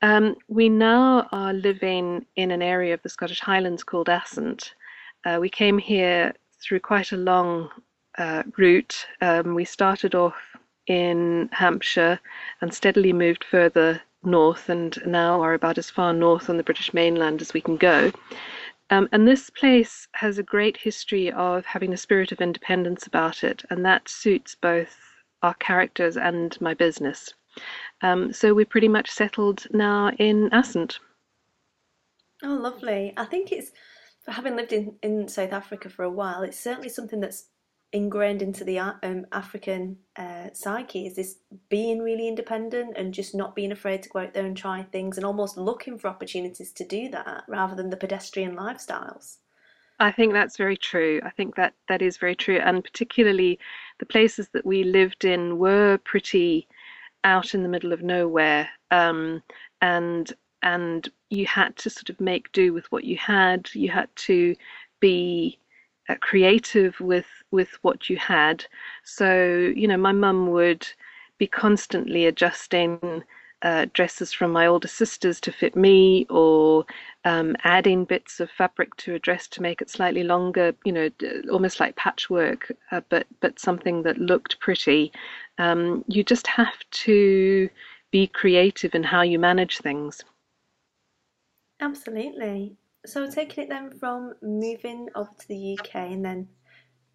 Um, 0.00 0.36
we 0.46 0.68
now 0.68 1.28
are 1.32 1.52
living 1.52 2.24
in 2.36 2.50
an 2.50 2.62
area 2.62 2.94
of 2.94 3.02
the 3.02 3.08
Scottish 3.08 3.40
Highlands 3.40 3.82
called 3.82 4.08
Assynt. 4.08 4.74
Uh, 5.24 5.38
we 5.40 5.48
came 5.48 5.78
here 5.78 6.34
through 6.62 6.80
quite 6.80 7.12
a 7.12 7.16
long 7.16 7.68
uh, 8.18 8.42
route. 8.56 9.06
Um, 9.20 9.54
we 9.54 9.64
started 9.64 10.14
off 10.14 10.36
in 10.86 11.48
Hampshire 11.52 12.18
and 12.60 12.72
steadily 12.72 13.12
moved 13.12 13.44
further 13.44 14.00
north, 14.24 14.68
and 14.68 14.98
now 15.06 15.40
are 15.40 15.54
about 15.54 15.78
as 15.78 15.90
far 15.90 16.12
north 16.12 16.50
on 16.50 16.56
the 16.56 16.62
British 16.62 16.92
mainland 16.92 17.40
as 17.40 17.54
we 17.54 17.60
can 17.60 17.76
go. 17.76 18.12
Um, 18.90 19.08
and 19.12 19.28
this 19.28 19.50
place 19.50 20.08
has 20.12 20.38
a 20.38 20.42
great 20.42 20.76
history 20.76 21.30
of 21.32 21.66
having 21.66 21.92
a 21.92 21.98
spirit 21.98 22.32
of 22.32 22.40
independence 22.40 23.06
about 23.06 23.44
it, 23.44 23.62
and 23.70 23.84
that 23.84 24.08
suits 24.08 24.54
both 24.54 24.96
our 25.42 25.54
characters 25.54 26.16
and 26.16 26.58
my 26.60 26.74
business. 26.74 27.34
Um, 28.02 28.32
so 28.32 28.54
we're 28.54 28.66
pretty 28.66 28.88
much 28.88 29.10
settled 29.10 29.66
now 29.72 30.10
in 30.18 30.48
Assynt. 30.52 30.98
Oh, 32.42 32.54
lovely. 32.54 33.12
I 33.16 33.24
think 33.24 33.52
it's, 33.52 33.72
having 34.26 34.56
lived 34.56 34.72
in, 34.72 34.94
in 35.02 35.28
South 35.28 35.52
Africa 35.52 35.88
for 35.88 36.04
a 36.04 36.10
while, 36.10 36.42
it's 36.42 36.58
certainly 36.58 36.88
something 36.88 37.20
that's 37.20 37.46
ingrained 37.92 38.42
into 38.42 38.64
the 38.64 38.78
um, 38.78 39.26
African 39.32 39.96
uh, 40.16 40.48
psyche 40.52 41.06
is 41.06 41.16
this 41.16 41.36
being 41.70 42.00
really 42.00 42.28
independent 42.28 42.96
and 42.96 43.14
just 43.14 43.34
not 43.34 43.54
being 43.54 43.72
afraid 43.72 44.02
to 44.02 44.08
go 44.10 44.20
out 44.20 44.34
there 44.34 44.44
and 44.44 44.56
try 44.56 44.82
things 44.82 45.16
and 45.16 45.24
almost 45.24 45.56
looking 45.56 45.98
for 45.98 46.08
opportunities 46.08 46.72
to 46.72 46.84
do 46.84 47.08
that 47.08 47.44
rather 47.48 47.74
than 47.74 47.88
the 47.88 47.96
pedestrian 47.96 48.54
lifestyles. 48.54 49.38
I 50.00 50.12
think 50.12 50.32
that's 50.32 50.56
very 50.56 50.76
true. 50.76 51.20
I 51.24 51.30
think 51.30 51.56
that 51.56 51.74
that 51.88 52.02
is 52.02 52.18
very 52.18 52.36
true, 52.36 52.58
and 52.58 52.84
particularly 52.84 53.58
the 53.98 54.06
places 54.06 54.48
that 54.52 54.64
we 54.64 54.84
lived 54.84 55.24
in 55.24 55.58
were 55.58 55.98
pretty 56.04 56.68
out 57.24 57.52
in 57.52 57.64
the 57.64 57.68
middle 57.68 57.92
of 57.92 58.02
nowhere, 58.02 58.68
um, 58.92 59.42
and 59.80 60.32
and 60.62 61.08
you 61.30 61.46
had 61.46 61.76
to 61.78 61.90
sort 61.90 62.10
of 62.10 62.20
make 62.20 62.52
do 62.52 62.72
with 62.72 62.90
what 62.92 63.04
you 63.04 63.16
had. 63.16 63.68
You 63.74 63.88
had 63.88 64.08
to 64.16 64.54
be 65.00 65.58
uh, 65.58 65.67
creative 66.16 66.98
with 67.00 67.26
with 67.50 67.78
what 67.82 68.08
you 68.08 68.16
had. 68.16 68.64
So 69.04 69.72
you 69.74 69.88
know, 69.88 69.96
my 69.96 70.12
mum 70.12 70.50
would 70.50 70.86
be 71.38 71.46
constantly 71.46 72.26
adjusting 72.26 73.22
uh, 73.62 73.86
dresses 73.92 74.32
from 74.32 74.52
my 74.52 74.66
older 74.66 74.88
sisters 74.88 75.40
to 75.40 75.52
fit 75.52 75.74
me, 75.76 76.26
or 76.30 76.84
um, 77.24 77.56
adding 77.64 78.04
bits 78.04 78.40
of 78.40 78.50
fabric 78.50 78.96
to 78.96 79.14
a 79.14 79.18
dress 79.18 79.48
to 79.48 79.62
make 79.62 79.82
it 79.82 79.90
slightly 79.90 80.22
longer. 80.24 80.74
You 80.84 80.92
know, 80.92 81.10
almost 81.50 81.80
like 81.80 81.96
patchwork, 81.96 82.70
uh, 82.92 83.00
but 83.08 83.26
but 83.40 83.58
something 83.58 84.02
that 84.02 84.18
looked 84.18 84.60
pretty. 84.60 85.12
Um, 85.58 86.04
you 86.08 86.22
just 86.22 86.46
have 86.46 86.78
to 86.90 87.68
be 88.10 88.26
creative 88.28 88.94
in 88.94 89.02
how 89.04 89.22
you 89.22 89.38
manage 89.38 89.78
things. 89.78 90.24
Absolutely. 91.80 92.76
So 93.08 93.30
taking 93.30 93.64
it 93.64 93.70
then 93.70 93.90
from 93.98 94.34
moving 94.42 95.08
over 95.14 95.30
to 95.38 95.48
the 95.48 95.78
UK 95.78 95.94
and 95.94 96.22
then 96.24 96.46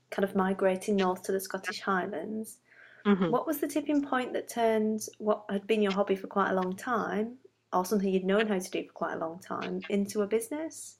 kind 0.09 0.23
of 0.23 0.35
migrating 0.35 0.97
north 0.97 1.21
to 1.23 1.31
the 1.31 1.39
Scottish 1.39 1.81
Highlands, 1.81 2.57
hmm 3.05 3.29
what 3.29 3.45
was 3.45 3.59
the 3.59 3.67
tipping 3.67 4.01
point 4.01 4.33
that 4.33 4.47
turned 4.49 5.01
what 5.19 5.43
had 5.49 5.67
been 5.67 5.81
your 5.81 5.91
hobby 5.91 6.15
for 6.15 6.27
quite 6.27 6.51
a 6.51 6.55
long 6.55 6.75
time, 6.75 7.37
or 7.71 7.85
something 7.85 8.09
you'd 8.09 8.25
known 8.25 8.47
how 8.47 8.57
to 8.57 8.71
do 8.71 8.83
for 8.87 8.93
quite 8.93 9.13
a 9.13 9.19
long 9.19 9.39
time, 9.39 9.81
into 9.89 10.21
a 10.21 10.27
business? 10.27 10.97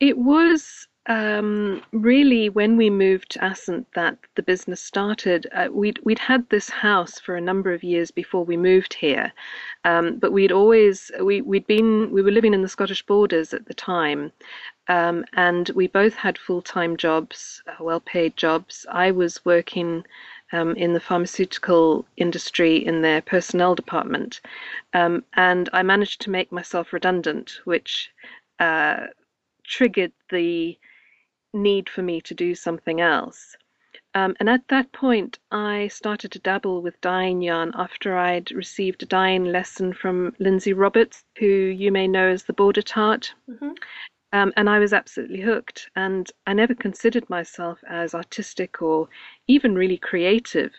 It 0.00 0.16
was 0.16 0.88
um, 1.06 1.82
really 1.90 2.48
when 2.48 2.76
we 2.76 2.88
moved 2.88 3.32
to 3.32 3.44
Assynt 3.44 3.88
that 3.94 4.18
the 4.36 4.42
business 4.42 4.80
started. 4.80 5.48
Uh, 5.52 5.68
we'd 5.72 5.98
we'd 6.04 6.20
had 6.20 6.48
this 6.48 6.70
house 6.70 7.18
for 7.18 7.34
a 7.34 7.40
number 7.40 7.72
of 7.72 7.82
years 7.82 8.12
before 8.12 8.44
we 8.44 8.56
moved 8.56 8.94
here, 8.94 9.32
um, 9.84 10.18
but 10.18 10.32
we'd 10.32 10.52
always 10.52 11.10
we 11.20 11.40
we'd 11.40 11.66
been 11.66 12.12
we 12.12 12.22
were 12.22 12.30
living 12.30 12.54
in 12.54 12.62
the 12.62 12.68
Scottish 12.68 13.04
borders 13.04 13.52
at 13.52 13.66
the 13.66 13.74
time, 13.74 14.30
um, 14.86 15.24
and 15.32 15.70
we 15.70 15.88
both 15.88 16.14
had 16.14 16.38
full 16.38 16.62
time 16.62 16.96
jobs, 16.96 17.62
uh, 17.66 17.82
well 17.82 18.00
paid 18.00 18.36
jobs. 18.36 18.86
I 18.90 19.10
was 19.10 19.44
working. 19.44 20.04
Um, 20.54 20.76
in 20.76 20.92
the 20.92 21.00
pharmaceutical 21.00 22.04
industry 22.18 22.76
in 22.76 23.00
their 23.00 23.22
personnel 23.22 23.74
department, 23.74 24.42
um, 24.92 25.24
and 25.32 25.70
I 25.72 25.82
managed 25.82 26.20
to 26.22 26.30
make 26.30 26.52
myself 26.52 26.92
redundant, 26.92 27.60
which 27.64 28.10
uh, 28.58 29.06
triggered 29.64 30.12
the 30.28 30.76
need 31.52 31.88
for 31.88 32.02
me 32.02 32.20
to 32.22 32.34
do 32.34 32.54
something 32.54 33.00
else. 33.00 33.56
Um, 34.14 34.36
and 34.40 34.48
at 34.48 34.68
that 34.68 34.92
point, 34.92 35.38
I 35.50 35.88
started 35.88 36.32
to 36.32 36.38
dabble 36.38 36.82
with 36.82 37.00
dyeing 37.00 37.40
yarn 37.40 37.72
after 37.74 38.16
I'd 38.16 38.50
received 38.52 39.02
a 39.02 39.06
dyeing 39.06 39.44
lesson 39.44 39.94
from 39.94 40.34
Lindsay 40.38 40.72
Roberts, 40.72 41.24
who 41.38 41.46
you 41.46 41.90
may 41.90 42.06
know 42.06 42.28
as 42.28 42.44
the 42.44 42.52
Border 42.52 42.82
Tart. 42.82 43.34
hmm 43.46 43.72
Um, 44.34 44.52
and 44.56 44.68
I 44.68 44.78
was 44.78 44.92
absolutely 44.92 45.40
hooked. 45.40 45.90
And 45.96 46.30
I 46.46 46.52
never 46.52 46.74
considered 46.74 47.28
myself 47.30 47.78
as 47.88 48.14
artistic 48.14 48.82
or 48.82 49.08
even 49.46 49.74
really 49.74 49.98
creative. 49.98 50.72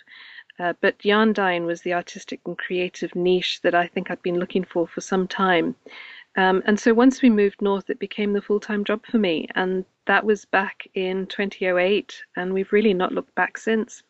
Uh, 0.59 0.73
but 0.81 1.03
yarn 1.03 1.33
dyeing 1.33 1.65
was 1.65 1.81
the 1.81 1.93
artistic 1.93 2.39
and 2.45 2.57
creative 2.57 3.15
niche 3.15 3.61
that 3.61 3.73
I 3.73 3.87
think 3.87 4.11
I'd 4.11 4.21
been 4.21 4.39
looking 4.39 4.63
for 4.63 4.87
for 4.87 5.01
some 5.01 5.27
time. 5.27 5.75
Um, 6.35 6.61
and 6.65 6.79
so 6.79 6.93
once 6.93 7.21
we 7.21 7.29
moved 7.29 7.61
north, 7.61 7.89
it 7.89 7.99
became 7.99 8.33
the 8.33 8.41
full 8.41 8.59
time 8.59 8.83
job 8.83 9.05
for 9.05 9.17
me. 9.17 9.47
And 9.55 9.85
that 10.05 10.25
was 10.25 10.45
back 10.45 10.87
in 10.93 11.27
2008. 11.27 12.23
And 12.35 12.53
we've 12.53 12.71
really 12.73 12.93
not 12.93 13.11
looked 13.13 13.35
back 13.35 13.57
since. 13.57 14.03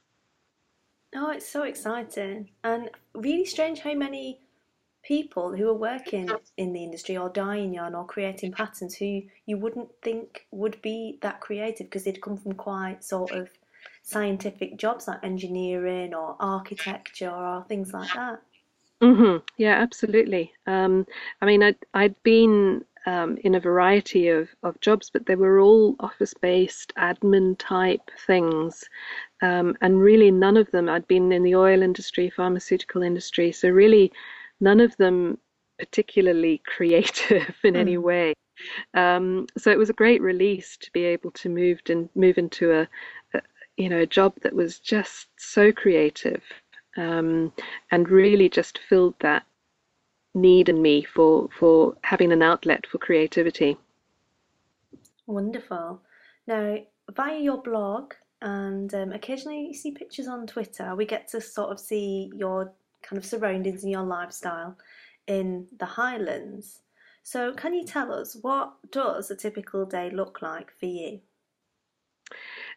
Oh, 1.15 1.31
it's 1.31 1.47
so 1.50 1.63
exciting 1.63 2.51
and 2.63 2.91
really 3.15 3.45
strange 3.45 3.79
how 3.79 3.95
many 3.95 4.41
people 5.03 5.55
who 5.55 5.69
are 5.69 5.73
working 5.73 6.39
in 6.57 6.73
the 6.73 6.83
industry 6.83 7.17
or 7.17 7.29
dyeing 7.29 7.73
yarn 7.73 7.95
or 7.95 8.05
creating 8.05 8.51
patterns 8.53 8.95
who 8.95 9.23
you 9.45 9.57
wouldn't 9.57 9.89
think 10.01 10.47
would 10.51 10.81
be 10.81 11.19
that 11.21 11.41
creative 11.41 11.88
because 11.88 12.03
they'd 12.05 12.21
come 12.21 12.38
from 12.38 12.53
quite 12.53 13.03
sort 13.03 13.33
of 13.33 13.50
scientific 14.03 14.77
jobs 14.77 15.07
like 15.07 15.23
engineering 15.23 16.13
or 16.13 16.38
architecture 16.39 17.31
or 17.31 17.65
things 17.65 17.93
like 17.93 18.13
that. 18.13 18.41
hmm 19.01 19.38
Yeah, 19.57 19.75
absolutely. 19.75 20.53
Um, 20.65 21.05
I 21.41 21.45
mean, 21.45 21.62
I'd, 21.62 21.77
I'd 21.93 22.21
been 22.23 22.85
um, 23.05 23.38
in 23.43 23.55
a 23.55 23.60
variety 23.60 24.29
of, 24.29 24.50
of 24.63 24.79
jobs, 24.81 25.10
but 25.10 25.25
they 25.25 25.36
were 25.36 25.60
all 25.60 25.95
office-based 26.00 26.93
admin 26.98 27.55
type 27.57 28.10
things. 28.25 28.83
Um, 29.41 29.75
and 29.81 30.00
really, 30.00 30.31
none 30.31 30.57
of 30.57 30.72
them, 30.72 30.89
I'd 30.89 31.07
been 31.07 31.31
in 31.31 31.43
the 31.43 31.55
oil 31.55 31.81
industry, 31.81 32.29
pharmaceutical 32.29 33.01
industry, 33.03 33.51
so 33.51 33.69
really, 33.69 34.12
none 34.60 34.79
of 34.79 34.95
them 34.98 35.38
particularly 35.79 36.62
creative 36.75 37.55
in 37.63 37.75
any 37.75 37.98
Mm. 37.98 38.03
way. 38.03 38.33
Um, 38.93 39.48
so 39.57 39.72
it 39.72 39.77
was 39.77 39.89
a 39.89 39.93
great 39.93 40.22
release 40.22 40.77
to 40.77 40.91
be 40.91 41.03
able 41.05 41.31
to 41.31 41.50
move 41.50 41.81
and 41.89 42.10
move 42.15 42.38
into 42.38 42.72
a, 42.72 42.88
a 43.33 43.41
you 43.77 43.89
know 43.89 44.00
a 44.00 44.05
job 44.05 44.36
that 44.43 44.53
was 44.53 44.79
just 44.79 45.27
so 45.38 45.72
creative 45.72 46.43
um, 46.95 47.51
and 47.91 48.10
really 48.10 48.50
just 48.50 48.77
filled 48.89 49.15
that 49.19 49.43
need 50.34 50.70
in 50.70 50.82
me 50.82 51.04
for 51.04 51.50
for 51.60 51.96
having 52.04 52.32
an 52.32 52.42
outlet 52.42 52.86
for 52.88 52.98
creativity. 52.98 53.78
Wonderful. 55.28 56.02
Now, 56.48 56.78
via 57.12 57.40
your 57.40 57.62
blog 57.62 58.13
and 58.42 58.94
um, 58.94 59.13
occasionally 59.13 59.68
you 59.68 59.74
see 59.74 59.92
pictures 59.92 60.28
on 60.28 60.46
Twitter, 60.46 60.96
we 60.96 61.06
get 61.06 61.30
to 61.30 61.40
sort 61.40 61.72
of 61.72 61.80
see 61.80 62.30
your 62.36 62.74
kind 63.02 63.18
of 63.18 63.25
surroundings 63.25 63.84
and 63.84 63.92
your 63.92 64.04
lifestyle 64.04 64.78
in 65.28 65.68
the 65.80 65.86
Highlands. 65.86 66.82
So, 67.24 67.54
can 67.54 67.74
you 67.74 67.86
tell 67.86 68.12
us 68.12 68.36
what 68.42 68.74
does 68.92 69.32
a 69.32 69.36
typical 69.36 69.86
day 69.86 70.10
look 70.10 70.42
like 70.42 70.72
for 70.78 70.88
you? 70.88 71.22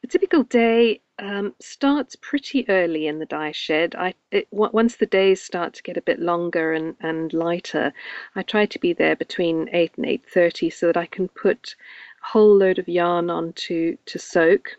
A 0.06 0.08
typical 0.08 0.44
day 0.44 1.00
um, 1.18 1.52
starts 1.58 2.14
pretty 2.14 2.64
early 2.68 3.08
in 3.08 3.18
the 3.18 3.26
dye 3.26 3.50
shed. 3.50 3.96
I 3.98 4.14
it, 4.30 4.46
on- 4.52 4.70
once 4.72 4.94
the 4.94 5.06
days 5.06 5.42
start 5.42 5.74
to 5.74 5.82
get 5.82 5.96
a 5.96 6.00
bit 6.00 6.20
longer 6.20 6.74
and, 6.74 6.94
and 7.00 7.32
lighter, 7.32 7.92
I 8.36 8.44
try 8.44 8.66
to 8.66 8.78
be 8.78 8.92
there 8.92 9.16
between 9.16 9.68
eight 9.72 9.94
and 9.96 10.06
eight 10.06 10.24
thirty 10.24 10.70
so 10.70 10.86
that 10.86 10.96
I 10.96 11.06
can 11.06 11.26
put 11.26 11.74
a 12.22 12.26
whole 12.28 12.56
load 12.56 12.78
of 12.78 12.86
yarn 12.88 13.30
on 13.30 13.52
to 13.54 13.98
to 14.06 14.18
soak. 14.20 14.76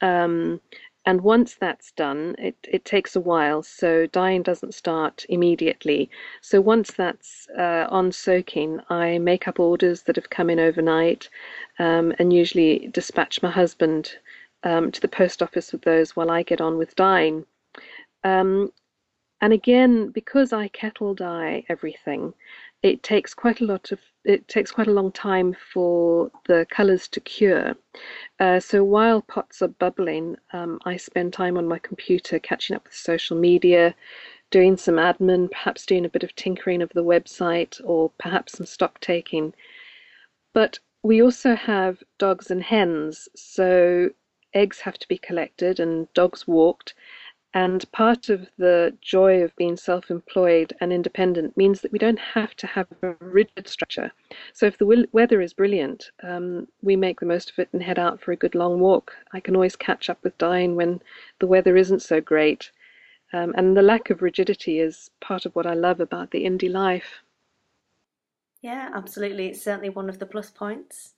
Um, 0.00 0.60
and 1.06 1.20
once 1.20 1.54
that's 1.54 1.92
done, 1.92 2.34
it, 2.36 2.56
it 2.68 2.84
takes 2.84 3.14
a 3.14 3.20
while, 3.20 3.62
so 3.62 4.06
dyeing 4.08 4.42
doesn't 4.42 4.74
start 4.74 5.24
immediately. 5.28 6.10
So 6.40 6.60
once 6.60 6.90
that's 6.90 7.46
uh, 7.56 7.86
on 7.90 8.10
soaking, 8.10 8.80
I 8.90 9.18
make 9.18 9.46
up 9.46 9.60
orders 9.60 10.02
that 10.02 10.16
have 10.16 10.30
come 10.30 10.50
in 10.50 10.58
overnight 10.58 11.28
um, 11.78 12.12
and 12.18 12.32
usually 12.32 12.88
dispatch 12.88 13.40
my 13.40 13.50
husband 13.52 14.16
um, 14.62 14.90
to 14.90 15.00
the 15.00 15.08
post 15.08 15.42
office 15.42 15.72
with 15.72 15.82
those 15.82 16.16
while 16.16 16.30
I 16.30 16.42
get 16.42 16.60
on 16.60 16.78
with 16.78 16.94
dyeing. 16.96 17.44
Um, 18.24 18.72
and 19.40 19.52
again, 19.52 20.10
because 20.10 20.52
I 20.52 20.68
kettle 20.68 21.14
dye 21.14 21.64
everything, 21.68 22.34
it 22.82 23.02
takes 23.02 23.34
quite 23.34 23.60
a 23.60 23.64
lot 23.64 23.92
of 23.92 24.00
it 24.24 24.46
takes 24.46 24.70
quite 24.70 24.88
a 24.88 24.92
long 24.92 25.10
time 25.12 25.56
for 25.72 26.30
the 26.46 26.66
colors 26.70 27.08
to 27.08 27.20
cure. 27.20 27.74
Uh, 28.40 28.60
so 28.60 28.84
while 28.84 29.22
pots 29.22 29.62
are 29.62 29.68
bubbling, 29.68 30.36
um, 30.52 30.78
I 30.84 30.96
spend 30.96 31.32
time 31.32 31.56
on 31.56 31.66
my 31.66 31.78
computer 31.78 32.38
catching 32.38 32.76
up 32.76 32.84
with 32.84 32.94
social 32.94 33.38
media, 33.38 33.94
doing 34.50 34.76
some 34.76 34.96
admin, 34.96 35.50
perhaps 35.50 35.86
doing 35.86 36.04
a 36.04 36.10
bit 36.10 36.24
of 36.24 36.34
tinkering 36.34 36.82
of 36.82 36.90
the 36.90 37.04
website, 37.04 37.80
or 37.84 38.10
perhaps 38.18 38.58
some 38.58 38.66
stock 38.66 39.00
taking. 39.00 39.54
But 40.52 40.78
we 41.02 41.22
also 41.22 41.54
have 41.54 42.02
dogs 42.18 42.50
and 42.50 42.62
hens, 42.62 43.28
so 43.34 44.10
eggs 44.54 44.80
have 44.80 44.98
to 44.98 45.08
be 45.08 45.18
collected 45.18 45.80
and 45.80 46.12
dogs 46.14 46.46
walked. 46.46 46.94
And 47.54 47.90
part 47.92 48.28
of 48.28 48.46
the 48.58 48.96
joy 49.00 49.42
of 49.42 49.56
being 49.56 49.76
self 49.76 50.10
employed 50.10 50.74
and 50.80 50.92
independent 50.92 51.56
means 51.56 51.80
that 51.80 51.92
we 51.92 51.98
don't 51.98 52.18
have 52.18 52.54
to 52.56 52.66
have 52.66 52.86
a 53.02 53.14
rigid 53.20 53.66
structure. 53.66 54.12
So, 54.52 54.66
if 54.66 54.76
the 54.76 55.08
weather 55.12 55.40
is 55.40 55.54
brilliant, 55.54 56.10
um, 56.22 56.68
we 56.82 56.94
make 56.94 57.20
the 57.20 57.26
most 57.26 57.50
of 57.50 57.58
it 57.58 57.70
and 57.72 57.82
head 57.82 57.98
out 57.98 58.20
for 58.20 58.32
a 58.32 58.36
good 58.36 58.54
long 58.54 58.80
walk. 58.80 59.14
I 59.32 59.40
can 59.40 59.56
always 59.56 59.76
catch 59.76 60.10
up 60.10 60.18
with 60.22 60.36
Diane 60.36 60.76
when 60.76 61.00
the 61.38 61.46
weather 61.46 61.76
isn't 61.76 62.02
so 62.02 62.20
great. 62.20 62.70
Um, 63.32 63.54
and 63.56 63.76
the 63.76 63.82
lack 63.82 64.10
of 64.10 64.22
rigidity 64.22 64.80
is 64.80 65.10
part 65.20 65.46
of 65.46 65.54
what 65.56 65.66
I 65.66 65.74
love 65.74 66.00
about 66.00 66.30
the 66.30 66.44
indie 66.44 66.70
life. 66.70 67.22
Yeah, 68.60 68.90
absolutely. 68.94 69.48
It's 69.48 69.62
certainly 69.62 69.90
one 69.90 70.08
of 70.08 70.18
the 70.18 70.26
plus 70.26 70.50
points. 70.50 71.14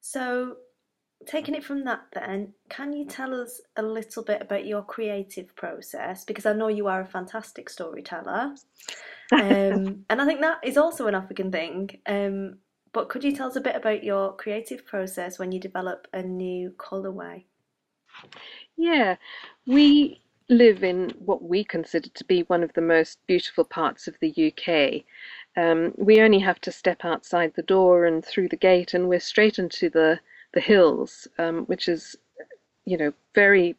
So, 0.00 0.56
taking 1.26 1.54
it 1.54 1.64
from 1.64 1.84
that, 1.84 2.02
then, 2.12 2.52
can 2.68 2.92
you 2.92 3.04
tell 3.04 3.34
us 3.34 3.60
a 3.76 3.82
little 3.82 4.22
bit 4.22 4.42
about 4.42 4.66
your 4.66 4.82
creative 4.82 5.54
process? 5.54 6.24
Because 6.24 6.46
I 6.46 6.52
know 6.52 6.68
you 6.68 6.86
are 6.86 7.02
a 7.02 7.06
fantastic 7.06 7.68
storyteller. 7.68 8.54
Um, 9.32 10.04
and 10.10 10.20
I 10.20 10.24
think 10.24 10.40
that 10.40 10.58
is 10.64 10.76
also 10.76 11.06
an 11.06 11.14
African 11.14 11.52
thing. 11.52 12.00
Um, 12.06 12.58
but 12.92 13.08
could 13.08 13.22
you 13.22 13.32
tell 13.32 13.46
us 13.46 13.54
a 13.54 13.60
bit 13.60 13.76
about 13.76 14.02
your 14.02 14.34
creative 14.34 14.84
process 14.84 15.38
when 15.38 15.52
you 15.52 15.60
develop 15.60 16.08
a 16.12 16.20
new 16.20 16.70
colourway? 16.70 17.44
Yeah, 18.76 19.14
we 19.66 20.20
live 20.48 20.82
in 20.82 21.10
what 21.24 21.44
we 21.44 21.62
consider 21.62 22.08
to 22.08 22.24
be 22.24 22.40
one 22.42 22.64
of 22.64 22.72
the 22.72 22.80
most 22.80 23.24
beautiful 23.28 23.64
parts 23.64 24.08
of 24.08 24.16
the 24.20 24.52
UK. 24.52 25.04
Um, 25.56 25.92
we 25.96 26.20
only 26.20 26.40
have 26.40 26.60
to 26.62 26.72
step 26.72 27.04
outside 27.04 27.52
the 27.54 27.62
door 27.62 28.06
and 28.06 28.24
through 28.24 28.48
the 28.48 28.56
gate, 28.56 28.94
and 28.94 29.08
we're 29.08 29.20
straight 29.20 29.60
into 29.60 29.88
the 29.88 30.18
the 30.52 30.60
hills, 30.60 31.28
um, 31.38 31.64
which 31.66 31.88
is, 31.88 32.16
you 32.84 32.96
know, 32.96 33.12
very 33.34 33.76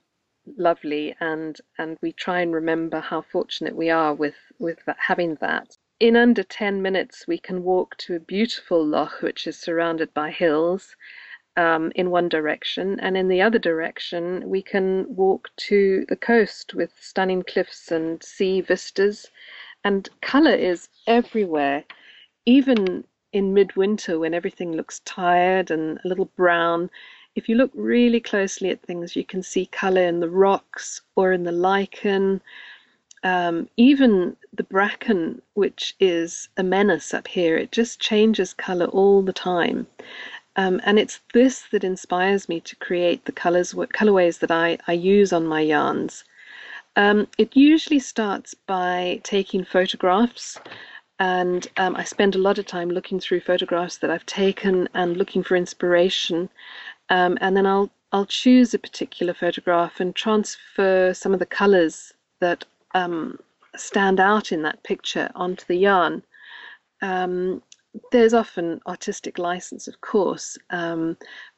lovely, 0.58 1.16
and 1.20 1.60
and 1.78 1.98
we 2.02 2.12
try 2.12 2.42
and 2.42 2.54
remember 2.54 3.00
how 3.00 3.22
fortunate 3.22 3.76
we 3.76 3.90
are 3.90 4.14
with 4.14 4.36
with 4.60 4.80
that, 4.86 4.98
having 5.00 5.36
that. 5.36 5.78
In 6.00 6.16
under 6.16 6.44
ten 6.44 6.82
minutes, 6.82 7.28
we 7.28 7.38
can 7.38 7.64
walk 7.64 7.98
to 7.98 8.16
a 8.16 8.20
beautiful 8.20 8.86
loch, 8.86 9.22
which 9.22 9.48
is 9.48 9.58
surrounded 9.58 10.14
by 10.14 10.32
hills. 10.32 10.96
Um, 11.58 11.92
in 11.96 12.12
one 12.12 12.30
direction, 12.30 12.98
and 13.02 13.18
in 13.18 13.28
the 13.28 13.42
other 13.42 13.60
direction, 13.60 14.50
we 14.50 14.62
can 14.62 15.06
walk 15.14 15.50
to 15.68 16.06
the 16.08 16.16
coast 16.16 16.74
with 16.74 16.94
stunning 17.02 17.44
cliffs 17.44 17.92
and 17.92 18.24
sea 18.24 18.62
vistas 18.62 19.30
and 19.84 20.10
color 20.22 20.54
is 20.54 20.90
everywhere, 21.08 21.84
even 22.46 23.04
in 23.34 23.54
midwinter 23.54 24.20
when 24.20 24.34
everything 24.34 24.74
looks 24.74 25.00
tired 25.00 25.72
and 25.72 26.00
a 26.04 26.08
little 26.08 26.30
brown. 26.36 26.90
If 27.36 27.48
you 27.48 27.56
look 27.56 27.72
really 27.74 28.20
closely 28.20 28.70
at 28.70 28.82
things, 28.82 29.16
you 29.16 29.24
can 29.24 29.42
see 29.42 29.66
color 29.68 30.04
in 30.04 30.20
the 30.20 30.30
rocks 30.30 31.02
or 31.16 31.32
in 31.32 31.44
the 31.44 31.52
lichen. 31.52 32.42
Um, 33.24 33.70
even 33.78 34.36
the 34.54 34.64
bracken, 34.64 35.42
which 35.54 35.96
is 36.00 36.50
a 36.58 36.64
menace 36.64 37.14
up 37.14 37.28
here, 37.28 37.56
it 37.58 37.72
just 37.72 38.00
changes 38.00 38.54
color 38.54 38.88
all 38.88 39.22
the 39.22 39.34
time. 39.34 39.88
Um, 40.58 40.82
and 40.84 41.00
it's 41.00 41.22
this 41.34 41.64
that 41.72 41.84
inspires 41.84 42.50
me 42.50 42.60
to 42.62 42.76
create 42.76 43.24
the 43.26 43.32
colors, 43.32 43.74
colorways 43.74 44.40
that 44.40 44.52
I, 44.52 44.78
I 44.88 44.94
use 44.94 45.32
on 45.32 45.46
my 45.46 45.62
yarns. 45.62 46.26
Um, 46.98 47.28
it 47.38 47.56
usually 47.56 48.00
starts 48.00 48.54
by 48.54 49.22
taking 49.24 49.64
photographs, 49.64 50.60
and 51.22 51.68
um, 51.78 51.96
I 51.96 52.04
spend 52.04 52.34
a 52.34 52.40
lot 52.40 52.58
of 52.58 52.66
time 52.66 52.90
looking 52.90 53.20
through 53.20 53.42
photographs 53.42 54.00
that 54.00 54.10
I've 54.10 54.26
taken 54.26 54.90
and 54.96 55.16
looking 55.16 55.44
for 55.44 55.56
inspiration. 55.56 56.50
Um, 57.10 57.38
and 57.42 57.56
then 57.56 57.68
I'll 57.68 57.92
I'll 58.12 58.26
choose 58.26 58.74
a 58.74 58.80
particular 58.80 59.36
photograph 59.36 60.00
and 60.00 60.16
transfer 60.16 61.14
some 61.14 61.32
of 61.32 61.40
the 61.40 61.46
colors 61.46 62.12
that 62.40 62.66
um, 62.96 63.38
stand 63.76 64.20
out 64.20 64.52
in 64.52 64.64
that 64.64 64.82
picture 64.84 65.30
onto 65.36 65.64
the 65.68 65.76
yarn. 65.76 66.24
Um, 67.04 67.62
there's 68.12 68.34
often 68.34 68.82
artistic 68.88 69.38
license, 69.38 69.88
of 69.88 70.02
course, 70.02 70.58
um, 70.72 71.18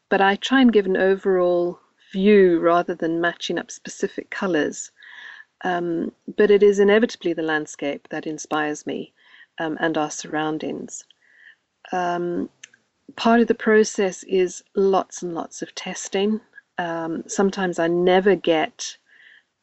but 0.10 0.20
I 0.20 0.36
try 0.36 0.60
and 0.60 0.74
give 0.74 0.86
an 0.86 0.98
overall 0.98 1.80
view 2.12 2.60
rather 2.60 2.96
than 2.96 3.22
matching 3.22 3.58
up 3.58 3.72
specific 3.72 4.30
colors. 4.30 4.92
Um, 5.64 6.12
but 6.36 6.52
it 6.52 6.62
is 6.64 6.80
inevitably 6.80 7.32
the 7.32 7.44
landscape 7.44 8.10
that 8.10 8.28
inspires 8.28 8.86
me 8.86 9.14
um, 9.60 9.78
and 9.80 9.98
our 9.98 10.12
surroundings. 10.12 11.04
Um, 11.92 12.50
part 13.16 13.42
of 13.42 13.48
the 13.48 13.56
process 13.56 14.24
is 14.24 14.64
lots 14.76 15.22
and 15.22 15.34
lots 15.36 15.62
of 15.62 15.74
testing. 15.76 16.42
Um, 16.78 17.24
sometimes 17.28 17.80
I 17.80 17.88
never 17.88 18.36
get, 18.36 18.98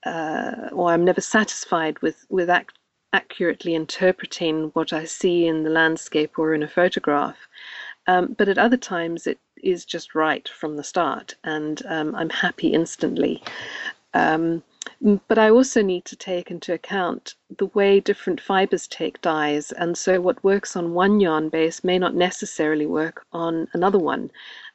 uh, 0.04 0.68
or 0.72 0.92
I'm 0.92 1.04
never 1.04 1.20
satisfied 1.20 2.00
with 2.02 2.24
with 2.30 2.50
ac- 2.50 2.66
accurately 3.12 3.74
interpreting 3.74 4.70
what 4.74 4.92
I 4.92 5.04
see 5.04 5.46
in 5.46 5.64
the 5.64 5.70
landscape 5.70 6.38
or 6.38 6.54
in 6.54 6.62
a 6.62 6.68
photograph. 6.68 7.36
Um, 8.06 8.34
but 8.38 8.48
at 8.48 8.58
other 8.58 8.76
times, 8.76 9.26
it 9.26 9.38
is 9.62 9.84
just 9.84 10.14
right 10.14 10.48
from 10.48 10.76
the 10.76 10.84
start, 10.84 11.34
and 11.44 11.82
um, 11.88 12.14
I'm 12.14 12.30
happy 12.30 12.68
instantly. 12.68 13.42
Um, 14.14 14.62
but 15.28 15.38
I 15.38 15.50
also 15.50 15.82
need 15.82 16.06
to 16.06 16.16
take 16.16 16.50
into 16.50 16.72
account 16.72 17.34
the 17.58 17.66
way 17.66 18.00
different 18.00 18.40
fibers 18.40 18.86
take 18.86 19.20
dyes, 19.20 19.72
and 19.72 19.96
so 19.96 20.20
what 20.20 20.42
works 20.42 20.74
on 20.74 20.94
one 20.94 21.20
yarn 21.20 21.50
base 21.50 21.84
may 21.84 21.98
not 21.98 22.14
necessarily 22.14 22.86
work 22.86 23.26
on 23.32 23.68
another 23.74 23.98
one. 23.98 24.30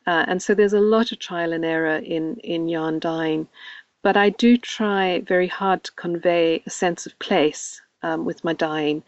Uh, 0.06 0.26
and 0.28 0.44
so 0.44 0.54
there's 0.54 0.74
a 0.74 0.80
lot 0.80 1.12
of 1.12 1.18
trial 1.18 1.54
and 1.54 1.66
error 1.66 1.98
in, 1.98 2.38
in 2.38 2.68
yarn 2.68 3.00
dyeing. 3.00 3.48
But 4.04 4.16
I 4.16 4.30
do 4.30 4.58
try 4.58 5.22
very 5.22 5.48
hard 5.48 5.84
to 5.86 5.92
convey 5.94 6.62
a 6.66 6.70
sense 6.70 7.08
of 7.08 7.18
place 7.18 7.82
um, 8.04 8.26
with 8.26 8.44
my 8.44 8.54
dyeing 8.54 9.04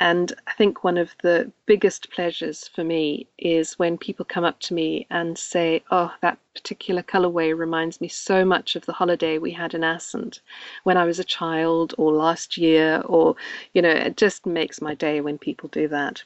and 0.00 0.32
I 0.46 0.52
think 0.54 0.82
one 0.82 0.96
of 0.96 1.14
the 1.22 1.52
biggest 1.66 2.10
pleasures 2.10 2.66
for 2.66 2.82
me 2.82 3.28
is 3.38 3.78
when 3.78 3.98
people 3.98 4.24
come 4.24 4.44
up 4.44 4.58
to 4.60 4.74
me 4.74 5.06
and 5.10 5.38
say, 5.38 5.84
Oh, 5.90 6.14
that 6.22 6.38
particular 6.54 7.02
colorway 7.02 7.56
reminds 7.56 8.00
me 8.00 8.08
so 8.08 8.44
much 8.44 8.76
of 8.76 8.86
the 8.86 8.94
holiday 8.94 9.38
we 9.38 9.52
had 9.52 9.74
in 9.74 9.84
Assynt 9.84 10.40
when 10.84 10.96
I 10.96 11.04
was 11.04 11.18
a 11.18 11.24
child 11.24 11.94
or 11.98 12.12
last 12.12 12.56
year, 12.56 13.02
or, 13.04 13.36
you 13.74 13.82
know, 13.82 13.90
it 13.90 14.16
just 14.16 14.46
makes 14.46 14.80
my 14.80 14.94
day 14.94 15.20
when 15.20 15.38
people 15.38 15.68
do 15.68 15.86
that. 15.88 16.24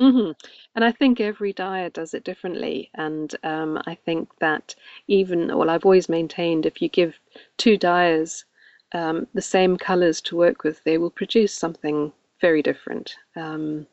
Hmm 0.00 0.30
And 0.76 0.84
I 0.84 0.92
think 0.92 1.20
every 1.20 1.52
dyer 1.52 1.90
does 1.90 2.14
it 2.14 2.22
differently. 2.24 2.90
And 2.94 3.34
um, 3.42 3.82
I 3.86 3.96
think 3.96 4.28
that 4.38 4.74
even, 5.08 5.48
well, 5.56 5.68
I've 5.70 5.84
always 5.84 6.08
maintained 6.08 6.64
if 6.66 6.80
you 6.80 6.88
give 6.88 7.18
two 7.56 7.76
dyers 7.76 8.44
um, 8.92 9.26
the 9.34 9.42
same 9.42 9.76
colors 9.76 10.20
to 10.22 10.36
work 10.36 10.62
with, 10.62 10.82
they 10.84 10.98
will 10.98 11.10
produce 11.10 11.52
something 11.52 12.12
very 12.40 12.62
different. 12.62 13.16
Um, 13.34 13.86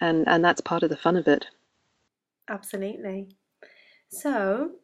and, 0.00 0.28
and 0.28 0.44
that's 0.44 0.60
part 0.60 0.82
of 0.82 0.90
the 0.90 0.96
fun 0.96 1.16
of 1.16 1.28
it. 1.28 1.46
Absolutely. 2.48 3.36
So, 4.08 4.76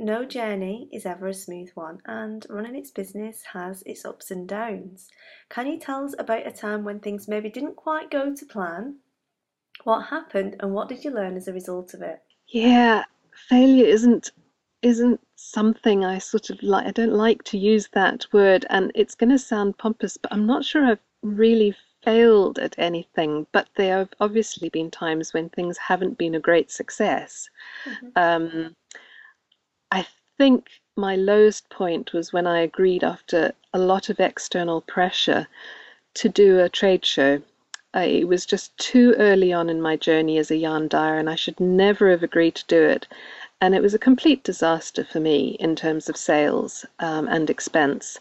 no 0.00 0.24
journey 0.24 0.88
is 0.92 1.06
ever 1.06 1.28
a 1.28 1.34
smooth 1.34 1.70
one, 1.74 2.02
and 2.06 2.46
running 2.50 2.76
its 2.76 2.90
business 2.90 3.44
has 3.52 3.82
its 3.84 4.04
ups 4.04 4.30
and 4.30 4.48
downs. 4.48 5.10
Can 5.50 5.66
you 5.66 5.78
tell 5.78 6.04
us 6.04 6.14
about 6.18 6.46
a 6.46 6.52
time 6.52 6.84
when 6.84 7.00
things 7.00 7.28
maybe 7.28 7.50
didn't 7.50 7.76
quite 7.76 8.10
go 8.10 8.34
to 8.34 8.46
plan, 8.46 9.00
what 9.84 10.06
happened 10.06 10.56
and 10.60 10.72
what 10.72 10.88
did 10.88 11.04
you 11.04 11.10
learn 11.10 11.36
as 11.36 11.48
a 11.48 11.52
result 11.52 11.94
of 11.94 12.02
it? 12.02 12.22
Yeah, 12.48 13.04
failure 13.48 13.86
isn't 13.86 14.32
isn't 14.82 15.20
something 15.36 16.04
I 16.04 16.18
sort 16.18 16.50
of 16.50 16.62
like. 16.62 16.86
I 16.86 16.90
don't 16.90 17.14
like 17.14 17.42
to 17.44 17.58
use 17.58 17.88
that 17.92 18.26
word, 18.32 18.66
and 18.68 18.92
it's 18.94 19.14
going 19.14 19.30
to 19.30 19.38
sound 19.38 19.78
pompous, 19.78 20.16
but 20.16 20.32
I'm 20.32 20.46
not 20.46 20.64
sure 20.64 20.84
I've 20.84 20.98
really 21.22 21.74
failed 22.02 22.58
at 22.58 22.78
anything. 22.78 23.46
But 23.52 23.68
there 23.76 23.98
have 23.98 24.12
obviously 24.20 24.68
been 24.68 24.90
times 24.90 25.32
when 25.32 25.48
things 25.48 25.78
haven't 25.78 26.18
been 26.18 26.34
a 26.34 26.40
great 26.40 26.70
success. 26.70 27.48
Mm-hmm. 27.86 28.08
Um, 28.16 28.76
I 29.90 30.06
think 30.36 30.68
my 30.96 31.16
lowest 31.16 31.70
point 31.70 32.12
was 32.12 32.32
when 32.32 32.46
I 32.46 32.60
agreed 32.60 33.04
after 33.04 33.52
a 33.72 33.78
lot 33.78 34.10
of 34.10 34.20
external 34.20 34.82
pressure 34.82 35.46
to 36.14 36.28
do 36.28 36.60
a 36.60 36.68
trade 36.68 37.04
show 37.04 37.42
I, 37.94 38.06
it 38.06 38.26
was 38.26 38.44
just 38.44 38.76
too 38.76 39.14
early 39.18 39.52
on 39.52 39.70
in 39.70 39.80
my 39.80 39.94
journey 39.94 40.36
as 40.36 40.50
a 40.50 40.56
yarn 40.56 40.88
dyer, 40.88 41.16
and 41.16 41.30
I 41.30 41.36
should 41.36 41.60
never 41.60 42.10
have 42.10 42.24
agreed 42.24 42.56
to 42.56 42.66
do 42.66 42.82
it. 42.82 43.06
And 43.60 43.72
it 43.72 43.82
was 43.82 43.94
a 43.94 44.00
complete 44.00 44.42
disaster 44.42 45.04
for 45.04 45.20
me 45.20 45.56
in 45.60 45.76
terms 45.76 46.08
of 46.08 46.16
sales 46.16 46.84
um, 46.98 47.28
and 47.28 47.48
expense. 47.48 48.18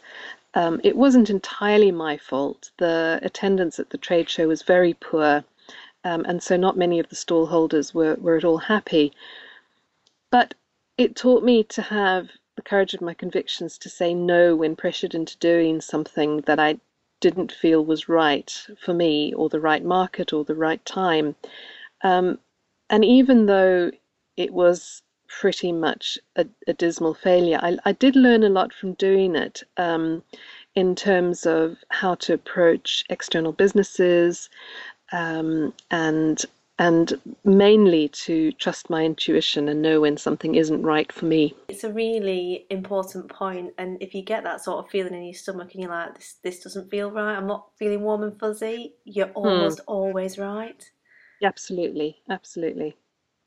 Um, 0.54 0.80
it 0.84 0.96
wasn't 0.96 1.32
entirely 1.32 1.92
my 1.92 2.18
fault. 2.18 2.70
The 2.78 3.20
attendance 3.24 3.80
at 3.80 3.90
the 3.90 3.98
trade 3.98 4.30
show 4.30 4.48
was 4.48 4.62
very 4.62 4.94
poor, 4.94 5.44
um, 6.04 6.24
and 6.26 6.44
so 6.44 6.56
not 6.56 6.78
many 6.78 7.00
of 7.00 7.10
the 7.10 7.16
stall 7.16 7.48
holders 7.48 7.96
were, 7.96 8.14
were 8.16 8.38
at 8.38 8.46
all 8.46 8.60
happy. 8.60 9.12
But 10.30 10.54
it 11.00 11.16
taught 11.16 11.44
me 11.44 11.64
to 11.64 11.82
have 11.82 12.30
the 12.56 12.62
courage 12.62 12.94
of 12.94 13.02
my 13.02 13.16
convictions 13.16 13.80
to 13.80 13.90
say 13.90 14.14
no 14.14 14.56
when 14.56 14.76
pressured 14.76 15.16
into 15.16 15.36
doing 15.40 15.82
something 15.82 16.42
that 16.42 16.60
I 16.60 16.80
didn't 17.24 17.54
feel 17.54 17.86
was 17.86 18.10
right 18.10 18.52
for 18.84 18.94
me, 18.94 19.34
or 19.34 19.48
the 19.48 19.62
right 19.62 19.86
market, 19.98 20.34
or 20.34 20.44
the 20.44 20.62
right 20.68 20.84
time. 20.86 21.36
Um, 22.04 22.38
and 22.90 23.06
even 23.06 23.46
though 23.46 23.92
it 24.36 24.52
was 24.52 25.02
pretty 25.30 25.72
much 25.72 26.20
a, 26.36 26.46
a 26.68 26.74
dismal 26.74 27.14
failure, 27.14 27.60
I, 27.62 27.78
I, 27.86 27.94
did 27.94 28.18
learn 28.18 28.44
a 28.44 28.50
lot 28.50 28.74
from 28.74 28.94
doing 28.94 29.38
it 29.38 29.64
um, 29.78 30.22
in 30.76 30.96
terms 30.96 31.46
of 31.46 31.78
how 31.90 32.16
to 32.16 32.34
approach 32.34 33.06
external 33.10 33.54
businesses 33.54 34.50
um, 35.14 35.74
and 35.90 36.44
and 36.80 37.20
mainly 37.44 38.10
to 38.10 38.52
trust 38.54 38.90
my 38.90 39.04
intuition 39.04 39.70
and 39.70 39.82
know 39.82 40.02
when 40.02 40.18
something 40.18 40.56
isn't 40.56 40.82
right 40.82 41.12
for 41.12 41.26
me. 41.26 41.56
It's 41.68 41.84
a 41.84 41.94
really 41.94 42.66
important 42.70 43.30
point, 43.30 43.74
and 43.78 44.02
if 44.02 44.14
you 44.16 44.24
get 44.24 44.44
that 44.44 44.64
sort 44.64 44.84
of 44.84 44.92
feeling 44.92 45.14
in 45.14 45.24
your 45.24 45.34
stomach 45.34 45.74
and 45.74 45.84
you're 45.84 45.92
like, 45.92 46.16
"This, 46.16 46.36
this 46.44 46.64
doesn't 46.64 46.90
feel 46.90 47.12
right. 47.12 47.36
I'm 47.36 47.48
not 47.48 47.70
feeling 47.78 48.02
warm 48.02 48.24
and 48.24 48.38
fuzzy," 48.40 48.96
you're 49.06 49.28
hmm. 49.28 49.38
almost 49.38 49.82
always 49.88 50.38
right. 50.38 50.90
Absolutely, 51.44 52.22
absolutely. 52.30 52.96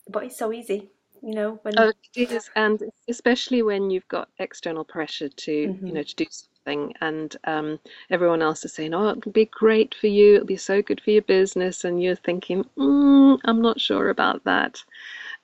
But 0.09 0.25
it's 0.25 0.37
so 0.37 0.53
easy, 0.53 0.91
you 1.23 1.35
know. 1.35 1.59
When 1.63 1.79
oh, 1.79 1.93
it 2.15 2.31
is, 2.31 2.51
and 2.55 2.81
especially 3.09 3.63
when 3.63 3.91
you've 3.91 4.09
got 4.09 4.29
external 4.39 4.85
pressure 4.85 5.29
to, 5.29 5.51
mm-hmm. 5.51 5.87
you 5.87 5.93
know, 5.93 6.03
to 6.03 6.15
do 6.15 6.27
something, 6.31 6.56
and 6.67 7.37
um, 7.45 7.79
everyone 8.11 8.43
else 8.43 8.65
is 8.65 8.73
saying, 8.73 8.95
"Oh, 8.95 9.11
it'll 9.11 9.33
be 9.33 9.47
great 9.47 9.95
for 9.95 10.07
you. 10.09 10.37
It'll 10.37 10.47
be 10.47 10.57
so 10.57 10.83
good 10.83 11.01
for 11.01 11.11
your 11.11 11.23
business," 11.23 11.85
and 11.85 12.03
you're 12.03 12.17
thinking, 12.17 12.65
mm, 12.77 13.39
"I'm 13.45 13.63
not 13.63 13.81
sure 13.81 14.11
about 14.11 14.45
that." 14.45 14.83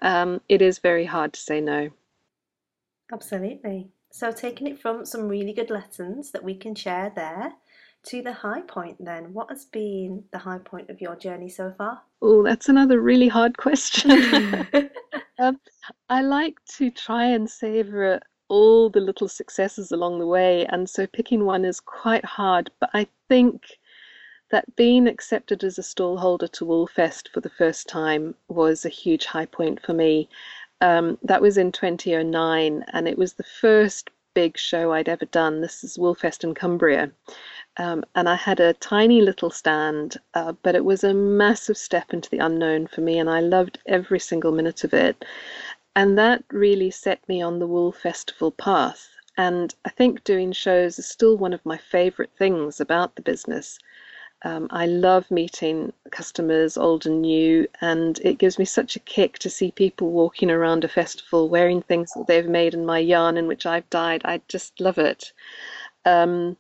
Um, 0.00 0.40
it 0.48 0.62
is 0.62 0.78
very 0.78 1.04
hard 1.04 1.32
to 1.34 1.40
say 1.40 1.60
no. 1.60 1.90
Absolutely. 3.12 3.90
So, 4.10 4.32
taking 4.32 4.66
it 4.66 4.80
from 4.80 5.04
some 5.06 5.28
really 5.28 5.52
good 5.52 5.70
lessons 5.70 6.30
that 6.32 6.44
we 6.44 6.54
can 6.54 6.74
share 6.74 7.12
there, 7.14 7.54
to 8.04 8.22
the 8.22 8.32
high 8.32 8.62
point 8.62 8.96
then. 9.04 9.32
What 9.32 9.48
has 9.50 9.64
been 9.66 10.24
the 10.32 10.38
high 10.38 10.58
point 10.58 10.90
of 10.90 11.00
your 11.00 11.16
journey 11.16 11.48
so 11.48 11.72
far? 11.76 12.02
Oh, 12.20 12.42
that's 12.42 12.68
another 12.68 13.00
really 13.00 13.28
hard 13.28 13.56
question. 13.56 14.68
um, 15.38 15.60
I 16.08 16.22
like 16.22 16.56
to 16.76 16.90
try 16.90 17.26
and 17.26 17.48
savor 17.48 18.20
all 18.52 18.90
the 18.90 19.00
little 19.00 19.28
successes 19.28 19.90
along 19.90 20.18
the 20.18 20.26
way, 20.26 20.66
and 20.66 20.90
so 20.90 21.06
picking 21.06 21.46
one 21.46 21.64
is 21.64 21.80
quite 21.80 22.24
hard. 22.24 22.70
But 22.80 22.90
I 22.92 23.06
think 23.26 23.78
that 24.50 24.76
being 24.76 25.08
accepted 25.08 25.64
as 25.64 25.78
a 25.78 25.82
stallholder 25.82 26.52
to 26.52 26.66
Woolfest 26.66 27.30
for 27.30 27.40
the 27.40 27.48
first 27.48 27.88
time 27.88 28.34
was 28.48 28.84
a 28.84 28.90
huge 28.90 29.24
high 29.24 29.46
point 29.46 29.80
for 29.80 29.94
me. 29.94 30.28
Um, 30.82 31.16
that 31.22 31.40
was 31.40 31.56
in 31.56 31.72
2009, 31.72 32.84
and 32.92 33.08
it 33.08 33.16
was 33.16 33.32
the 33.32 33.42
first 33.42 34.10
big 34.34 34.58
show 34.58 34.92
I'd 34.92 35.08
ever 35.08 35.24
done. 35.24 35.62
This 35.62 35.82
is 35.82 35.96
Woolfest 35.96 36.44
in 36.44 36.54
Cumbria. 36.54 37.10
Um, 37.78 38.04
and 38.14 38.28
I 38.28 38.34
had 38.34 38.60
a 38.60 38.74
tiny 38.74 39.22
little 39.22 39.50
stand, 39.50 40.18
uh, 40.34 40.52
but 40.62 40.74
it 40.74 40.84
was 40.84 41.02
a 41.02 41.14
massive 41.14 41.78
step 41.78 42.12
into 42.12 42.28
the 42.28 42.38
unknown 42.38 42.86
for 42.86 43.00
me, 43.00 43.18
and 43.18 43.30
I 43.30 43.40
loved 43.40 43.78
every 43.86 44.20
single 44.20 44.52
minute 44.52 44.84
of 44.84 44.92
it. 44.92 45.24
And 45.94 46.16
that 46.16 46.44
really 46.50 46.90
set 46.90 47.28
me 47.28 47.42
on 47.42 47.58
the 47.58 47.66
Wool 47.66 47.92
Festival 47.92 48.50
path. 48.50 49.10
And 49.36 49.74
I 49.84 49.90
think 49.90 50.24
doing 50.24 50.52
shows 50.52 50.98
is 50.98 51.06
still 51.06 51.36
one 51.36 51.52
of 51.52 51.64
my 51.66 51.76
favorite 51.76 52.30
things 52.38 52.80
about 52.80 53.14
the 53.14 53.22
business. 53.22 53.78
Um, 54.44 54.68
I 54.70 54.86
love 54.86 55.30
meeting 55.30 55.92
customers, 56.10 56.76
old 56.76 57.06
and 57.06 57.22
new, 57.22 57.68
and 57.80 58.18
it 58.20 58.38
gives 58.38 58.58
me 58.58 58.64
such 58.64 58.96
a 58.96 59.00
kick 59.00 59.38
to 59.40 59.50
see 59.50 59.70
people 59.70 60.10
walking 60.10 60.50
around 60.50 60.82
a 60.82 60.88
festival 60.88 61.48
wearing 61.48 61.82
things 61.82 62.12
that 62.14 62.26
they've 62.26 62.48
made 62.48 62.74
in 62.74 62.84
my 62.86 62.98
yarn 62.98 63.36
in 63.36 63.46
which 63.46 63.66
I've 63.66 63.88
dyed. 63.90 64.22
I 64.24 64.40
just 64.48 64.80
love 64.80 64.98
it. 64.98 65.32
Um, 66.04 66.56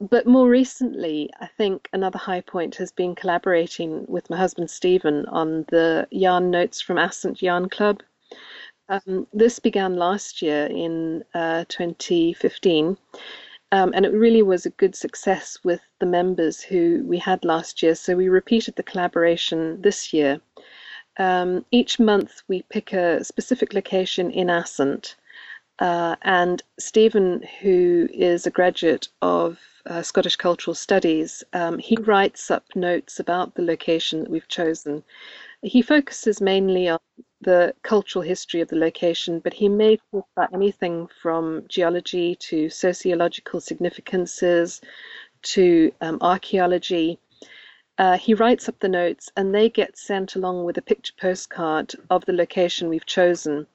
but 0.00 0.26
more 0.26 0.48
recently, 0.48 1.28
I 1.40 1.46
think 1.46 1.88
another 1.92 2.18
high 2.18 2.40
point 2.40 2.76
has 2.76 2.90
been 2.90 3.14
collaborating 3.14 4.04
with 4.08 4.30
my 4.30 4.36
husband 4.36 4.70
Stevan 4.70 5.26
on 5.26 5.64
the 5.68 6.08
yarn 6.10 6.50
notes 6.50 6.80
from 6.80 6.98
Assynt 6.98 7.42
Yarn 7.42 7.68
Club. 7.68 8.02
Um, 8.88 9.26
this 9.32 9.58
began 9.58 9.96
last 9.96 10.42
year 10.42 10.66
in 10.66 11.24
uh, 11.34 11.64
2015, 11.68 12.98
um, 13.70 13.92
and 13.94 14.04
it 14.04 14.12
really 14.12 14.42
was 14.42 14.66
a 14.66 14.70
good 14.70 14.94
success 14.94 15.56
with 15.64 15.80
the 16.00 16.06
members 16.06 16.60
who 16.60 17.02
we 17.06 17.18
had 17.18 17.44
last 17.44 17.82
year. 17.82 17.94
So 17.94 18.16
we 18.16 18.28
repeated 18.28 18.76
the 18.76 18.82
collaboration 18.82 19.80
this 19.80 20.12
year. 20.12 20.40
Um, 21.18 21.64
each 21.70 21.98
month 22.00 22.42
we 22.48 22.62
pick 22.62 22.92
a 22.92 23.24
specific 23.24 23.72
location 23.72 24.30
in 24.30 24.50
Assynt, 24.50 25.16
uh, 25.78 26.16
and 26.22 26.62
Stevan, 26.78 27.42
who 27.60 28.08
is 28.12 28.46
a 28.46 28.50
graduate 28.50 29.08
of 29.20 29.58
uh, 29.86 30.02
Scottish 30.02 30.36
Cultural 30.36 30.74
Studies, 30.74 31.42
um, 31.52 31.78
he 31.78 31.96
writes 31.96 32.50
up 32.50 32.64
notes 32.74 33.18
about 33.18 33.54
the 33.54 33.62
location 33.62 34.20
that 34.20 34.30
we've 34.30 34.48
chosen. 34.48 35.02
He 35.62 35.82
focuses 35.82 36.40
mainly 36.40 36.88
on 36.88 37.00
the 37.42 37.74
cultural 37.82 38.22
history 38.22 38.60
of 38.60 38.68
the 38.68 38.76
location, 38.76 39.40
but 39.40 39.52
he 39.52 39.68
may 39.68 39.98
talk 40.10 40.26
about 40.36 40.54
anything 40.54 41.08
from 41.20 41.64
geology 41.68 42.36
to 42.36 42.70
sociological 42.70 43.60
significances 43.60 44.80
to 45.42 45.92
um, 46.00 46.18
archaeology. 46.20 47.18
Uh, 47.98 48.16
he 48.16 48.34
writes 48.34 48.68
up 48.68 48.78
the 48.80 48.88
notes 48.88 49.30
and 49.36 49.54
they 49.54 49.68
get 49.68 49.98
sent 49.98 50.34
along 50.34 50.64
with 50.64 50.78
a 50.78 50.82
picture 50.82 51.12
postcard 51.20 51.92
of 52.10 52.24
the 52.24 52.32
location 52.32 52.88
we've 52.88 53.06
chosen 53.06 53.66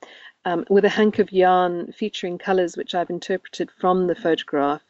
um, 0.45 0.65
with 0.69 0.86
a 0.86 0.89
hank 0.89 1.19
of 1.19 1.32
yarn 1.32 1.91
featuring 1.91 2.38
colours 2.38 2.77
which 2.77 2.95
I've 2.95 3.10
interpreted 3.10 3.69
from 3.80 4.08
the 4.08 4.15
photograph 4.15 4.82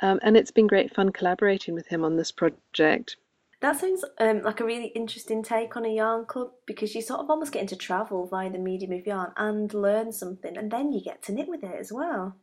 um, 0.00 0.18
and 0.22 0.36
it's 0.36 0.50
been 0.50 0.66
great 0.66 0.94
fun 0.94 1.12
collaborating 1.12 1.74
with 1.74 1.86
him 1.86 2.04
on 2.04 2.16
this 2.16 2.32
project. 2.32 3.16
That 3.64 3.80
sounds 3.80 4.04
um, 4.18 4.42
like 4.42 4.60
a 4.60 4.64
really 4.66 4.88
interesting 4.88 5.42
take 5.42 5.74
on 5.74 5.86
a 5.86 5.88
yarn 5.88 6.26
club 6.26 6.50
because 6.66 6.94
you 6.94 7.00
sort 7.00 7.20
of 7.20 7.30
almost 7.30 7.50
get 7.50 7.62
into 7.62 7.76
travel 7.76 8.26
via 8.26 8.50
the 8.50 8.58
medium 8.58 8.92
of 8.92 9.06
yarn 9.06 9.32
and 9.38 9.72
learn 9.72 10.12
something, 10.12 10.58
and 10.58 10.70
then 10.70 10.92
you 10.92 11.00
get 11.02 11.22
to 11.22 11.32
knit 11.32 11.48
with 11.48 11.64
it 11.64 11.74
as 11.80 11.90
well. 11.90 12.36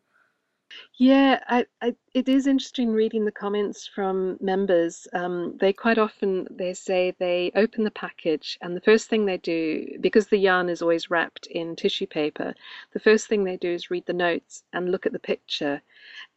Yeah, 0.97 1.43
I, 1.47 1.67
I, 1.79 1.95
it 2.15 2.27
is 2.27 2.47
interesting 2.47 2.91
reading 2.91 3.23
the 3.23 3.31
comments 3.31 3.85
from 3.85 4.39
members. 4.41 5.07
Um, 5.13 5.57
they 5.59 5.71
quite 5.73 5.99
often 5.99 6.47
they 6.49 6.73
say 6.73 7.13
they 7.19 7.51
open 7.55 7.83
the 7.83 7.91
package 7.91 8.57
and 8.63 8.75
the 8.75 8.81
first 8.81 9.07
thing 9.07 9.27
they 9.27 9.37
do, 9.37 9.99
because 10.01 10.25
the 10.25 10.39
yarn 10.39 10.69
is 10.69 10.81
always 10.81 11.11
wrapped 11.11 11.45
in 11.45 11.75
tissue 11.75 12.07
paper, 12.07 12.55
the 12.93 12.99
first 12.99 13.27
thing 13.27 13.43
they 13.43 13.57
do 13.57 13.69
is 13.69 13.91
read 13.91 14.07
the 14.07 14.13
notes 14.13 14.63
and 14.73 14.89
look 14.89 15.05
at 15.05 15.11
the 15.11 15.19
picture, 15.19 15.83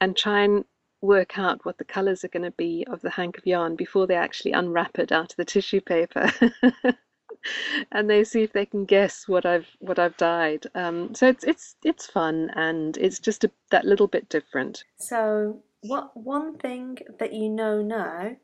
and 0.02 0.14
try 0.14 0.42
and 0.42 0.66
work 1.04 1.38
out 1.38 1.64
what 1.64 1.78
the 1.78 1.84
colours 1.84 2.24
are 2.24 2.28
going 2.28 2.44
to 2.44 2.50
be 2.52 2.86
of 2.88 3.00
the 3.02 3.10
hank 3.10 3.38
of 3.38 3.46
yarn 3.46 3.76
before 3.76 4.06
they 4.06 4.16
actually 4.16 4.52
unwrap 4.52 4.98
it 4.98 5.12
out 5.12 5.32
of 5.32 5.36
the 5.36 5.44
tissue 5.44 5.80
paper. 5.80 6.30
and 7.92 8.08
they 8.08 8.24
see 8.24 8.42
if 8.42 8.52
they 8.52 8.66
can 8.66 8.84
guess 8.84 9.28
what 9.28 9.46
I've 9.46 9.68
what 9.80 9.98
I've 9.98 10.16
dyed. 10.16 10.66
Um, 10.74 11.14
so 11.14 11.28
it's 11.28 11.44
it's 11.44 11.76
it's 11.84 12.06
fun 12.06 12.50
and 12.54 12.96
it's 12.96 13.18
just 13.18 13.44
a, 13.44 13.50
that 13.70 13.84
little 13.84 14.08
bit 14.08 14.28
different. 14.28 14.84
So, 14.98 15.62
what 15.82 16.16
one 16.16 16.58
thing 16.58 16.98
that 17.18 17.32
you 17.32 17.48
know 17.48 17.82
now 17.82 18.36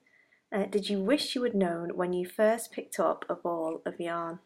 uh, 0.53 0.67
did 0.67 0.89
you 0.89 1.01
wish 1.01 1.35
you 1.35 1.45
had 1.45 1.55
known 1.55 1.97
when 1.97 2.13
you 2.13 2.27
first 2.27 2.73
picked 2.73 2.99
up 2.99 3.25
a 3.29 3.35
ball 3.35 3.83
of 3.87 4.01
yarn? 4.01 4.41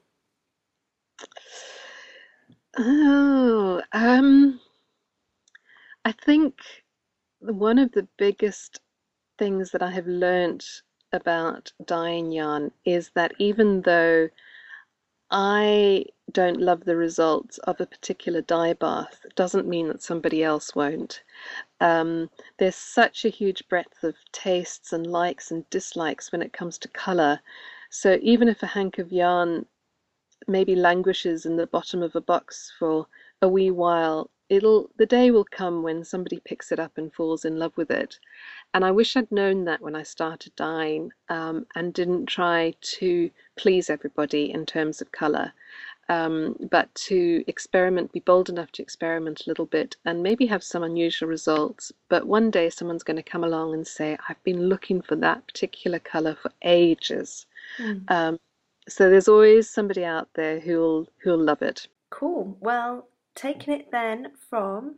Oh, 2.77 3.81
um, 3.93 4.61
I 6.05 6.13
think 6.13 6.55
one 7.53 7.79
of 7.79 7.93
the 7.93 8.09
biggest 8.17 8.81
things 9.39 9.71
that 9.73 9.83
I 9.83 9.91
have 9.91 10.07
learned 10.07 10.65
about 11.13 11.73
dyeing 11.85 12.33
yarn 12.33 12.73
is 12.85 13.11
that 13.15 13.33
even 13.39 13.83
though 13.83 14.29
I 15.31 16.07
don't 16.33 16.61
love 16.61 16.85
the 16.85 16.97
results 16.97 17.59
of 17.59 17.81
a 17.81 17.87
particular 17.87 18.41
dye 18.41 18.73
bath, 18.73 19.25
doesn't 19.37 19.69
mean 19.69 19.89
that 19.89 20.03
somebody 20.03 20.43
else 20.43 20.75
won't. 20.75 21.23
Um, 21.81 22.31
there's 22.59 22.77
such 22.77 23.25
a 23.25 23.31
huge 23.31 23.67
breadth 23.69 24.05
of 24.05 24.15
tastes 24.33 24.93
and 24.93 25.07
likes 25.07 25.51
and 25.51 25.69
dislikes 25.71 26.33
when 26.33 26.43
it 26.43 26.53
comes 26.53 26.79
to 26.79 26.89
colour. 26.89 27.41
So 27.91 28.19
even 28.23 28.49
if 28.49 28.63
a 28.63 28.67
hank 28.67 28.99
of 28.99 29.13
yarn 29.13 29.67
maybe 30.47 30.77
languishes 30.77 31.47
in 31.47 31.57
the 31.57 31.67
bottom 31.67 32.03
of 32.03 32.17
a 32.17 32.21
box 32.21 32.73
for 32.79 33.07
a 33.43 33.49
wee 33.49 33.71
while, 33.71 34.31
it'll 34.55 34.91
the 34.97 35.07
day 35.07 35.31
will 35.31 35.45
come 35.45 35.83
when 35.83 36.05
somebody 36.05 36.41
picks 36.45 36.73
it 36.73 36.79
up 36.79 36.97
and 36.99 37.13
falls 37.13 37.45
in 37.45 37.59
love 37.59 37.77
with 37.77 37.91
it. 37.91 38.19
And 38.73 38.85
i 38.85 38.91
wish 38.91 39.17
i'd 39.17 39.31
known 39.31 39.65
that 39.65 39.81
when 39.81 39.95
i 39.95 40.03
started 40.03 40.55
dyeing 40.57 41.13
um, 41.29 41.67
and 41.75 41.93
didn't 41.95 42.27
try 42.27 42.75
to 42.99 43.31
please 43.57 43.91
everybody 43.91 44.51
in 44.51 44.67
terms 44.67 45.01
of 45.01 45.13
color 45.13 45.53
um, 46.09 46.57
but 46.71 46.95
to 46.95 47.45
experiment 47.47 48.13
be 48.13 48.21
bold 48.21 48.49
enough 48.49 48.71
to 48.73 48.83
experiment 48.83 49.43
a 49.47 49.51
little 49.51 49.67
bit 49.67 49.97
and 50.05 50.23
maybe 50.23 50.47
have 50.47 50.63
some 50.63 50.83
unusual 50.83 51.29
results. 51.29 51.93
But 52.09 52.27
one 52.27 52.51
day 52.51 52.69
someone's 52.71 53.03
going 53.03 53.17
to 53.17 53.23
come 53.23 53.45
along 53.45 53.75
and 53.75 53.87
say 53.87 54.19
i've 54.29 54.43
been 54.45 54.69
looking 54.69 55.01
for 55.01 55.17
that 55.17 55.47
particular 55.47 55.99
color 55.99 56.35
for 56.35 56.53
ages. 56.63 57.47
Mm. 57.79 58.11
um, 58.11 58.41
so 58.87 59.09
there's 59.09 59.29
always 59.29 59.71
somebody 59.71 60.05
out 60.05 60.29
there 60.35 60.61
who'll 60.61 61.09
who'll 61.23 61.43
love 61.43 61.63
it. 61.63 61.89
Cool. 62.11 62.57
Well 62.61 63.09
taking 63.35 63.75
it 63.75 63.91
then 63.91 64.33
from 64.49 64.97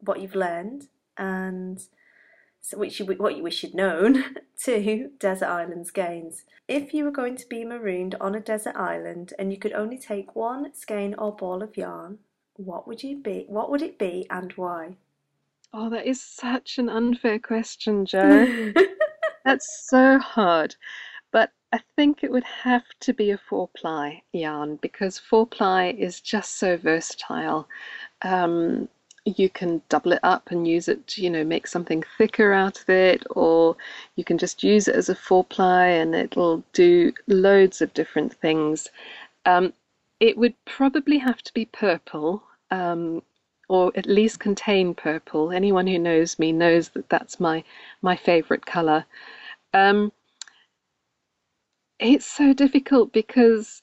what 0.00 0.20
you've 0.20 0.34
learned 0.34 0.88
and 1.16 1.86
so 2.60 2.78
which 2.78 3.00
you, 3.00 3.06
what 3.06 3.36
you 3.36 3.42
wish 3.42 3.62
you'd 3.62 3.74
known, 3.74 4.36
to 4.64 5.10
Desert 5.18 5.48
islands 5.48 5.88
skeins. 5.88 6.44
If 6.68 6.94
you 6.94 7.04
were 7.04 7.10
going 7.10 7.36
to 7.36 7.48
be 7.48 7.64
marooned 7.64 8.14
on 8.20 8.36
a 8.36 8.40
desert 8.40 8.76
island 8.76 9.34
and 9.38 9.52
you 9.52 9.58
could 9.58 9.72
only 9.72 9.98
take 9.98 10.36
one 10.36 10.72
skein 10.72 11.14
or 11.18 11.34
ball 11.34 11.62
of 11.62 11.76
yarn, 11.76 12.18
what 12.54 12.86
would 12.86 13.02
you 13.02 13.16
be? 13.16 13.46
What 13.48 13.70
would 13.70 13.82
it 13.82 13.98
be 13.98 14.26
and 14.30 14.52
why? 14.52 14.96
Oh, 15.74 15.90
that 15.90 16.06
is 16.06 16.22
such 16.22 16.78
an 16.78 16.88
unfair 16.88 17.38
question, 17.40 18.06
Joe. 18.06 18.72
That's 19.44 19.88
so 19.88 20.18
hard. 20.18 20.76
I 21.72 21.80
think 21.96 22.22
it 22.22 22.30
would 22.30 22.44
have 22.44 22.84
to 23.00 23.14
be 23.14 23.30
a 23.30 23.38
four 23.38 23.68
ply 23.74 24.22
yarn 24.32 24.76
because 24.76 25.18
four 25.18 25.46
ply 25.46 25.86
is 25.86 26.20
just 26.20 26.58
so 26.58 26.76
versatile. 26.76 27.66
Um, 28.22 28.88
you 29.24 29.48
can 29.48 29.80
double 29.88 30.12
it 30.12 30.20
up 30.22 30.50
and 30.50 30.68
use 30.68 30.88
it 30.88 31.06
to, 31.08 31.22
you 31.22 31.30
know, 31.30 31.44
make 31.44 31.66
something 31.66 32.02
thicker 32.18 32.52
out 32.52 32.80
of 32.80 32.90
it, 32.90 33.24
or 33.30 33.76
you 34.16 34.24
can 34.24 34.36
just 34.36 34.62
use 34.62 34.86
it 34.88 34.94
as 34.96 35.08
a 35.08 35.14
four 35.14 35.44
ply 35.44 35.86
and 35.86 36.14
it'll 36.14 36.62
do 36.72 37.12
loads 37.26 37.80
of 37.80 37.94
different 37.94 38.34
things. 38.34 38.88
Um, 39.46 39.72
it 40.20 40.36
would 40.36 40.54
probably 40.66 41.18
have 41.18 41.42
to 41.42 41.54
be 41.54 41.64
purple, 41.66 42.42
um, 42.70 43.22
or 43.68 43.92
at 43.96 44.06
least 44.06 44.40
contain 44.40 44.94
purple. 44.94 45.52
Anyone 45.52 45.86
who 45.86 45.98
knows 45.98 46.38
me 46.38 46.52
knows 46.52 46.90
that 46.90 47.08
that's 47.08 47.40
my 47.40 47.64
my 48.02 48.16
favorite 48.16 48.66
color. 48.66 49.06
Um, 49.74 50.12
it's 51.98 52.26
so 52.26 52.52
difficult 52.52 53.12
because 53.12 53.82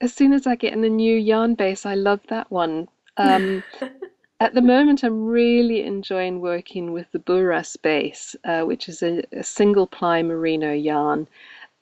as 0.00 0.12
soon 0.12 0.32
as 0.32 0.46
I 0.46 0.54
get 0.54 0.72
in 0.72 0.84
a 0.84 0.88
new 0.88 1.16
yarn 1.16 1.54
base, 1.54 1.86
I 1.86 1.94
love 1.94 2.20
that 2.28 2.50
one. 2.50 2.88
Um, 3.16 3.62
at 4.40 4.54
the 4.54 4.62
moment, 4.62 5.02
I'm 5.02 5.26
really 5.26 5.82
enjoying 5.82 6.40
working 6.40 6.92
with 6.92 7.10
the 7.12 7.18
Buras 7.18 7.80
base, 7.80 8.36
uh, 8.44 8.62
which 8.62 8.88
is 8.88 9.02
a, 9.02 9.22
a, 9.32 9.42
single 9.42 9.86
ply 9.86 10.22
merino 10.22 10.72
yarn. 10.72 11.28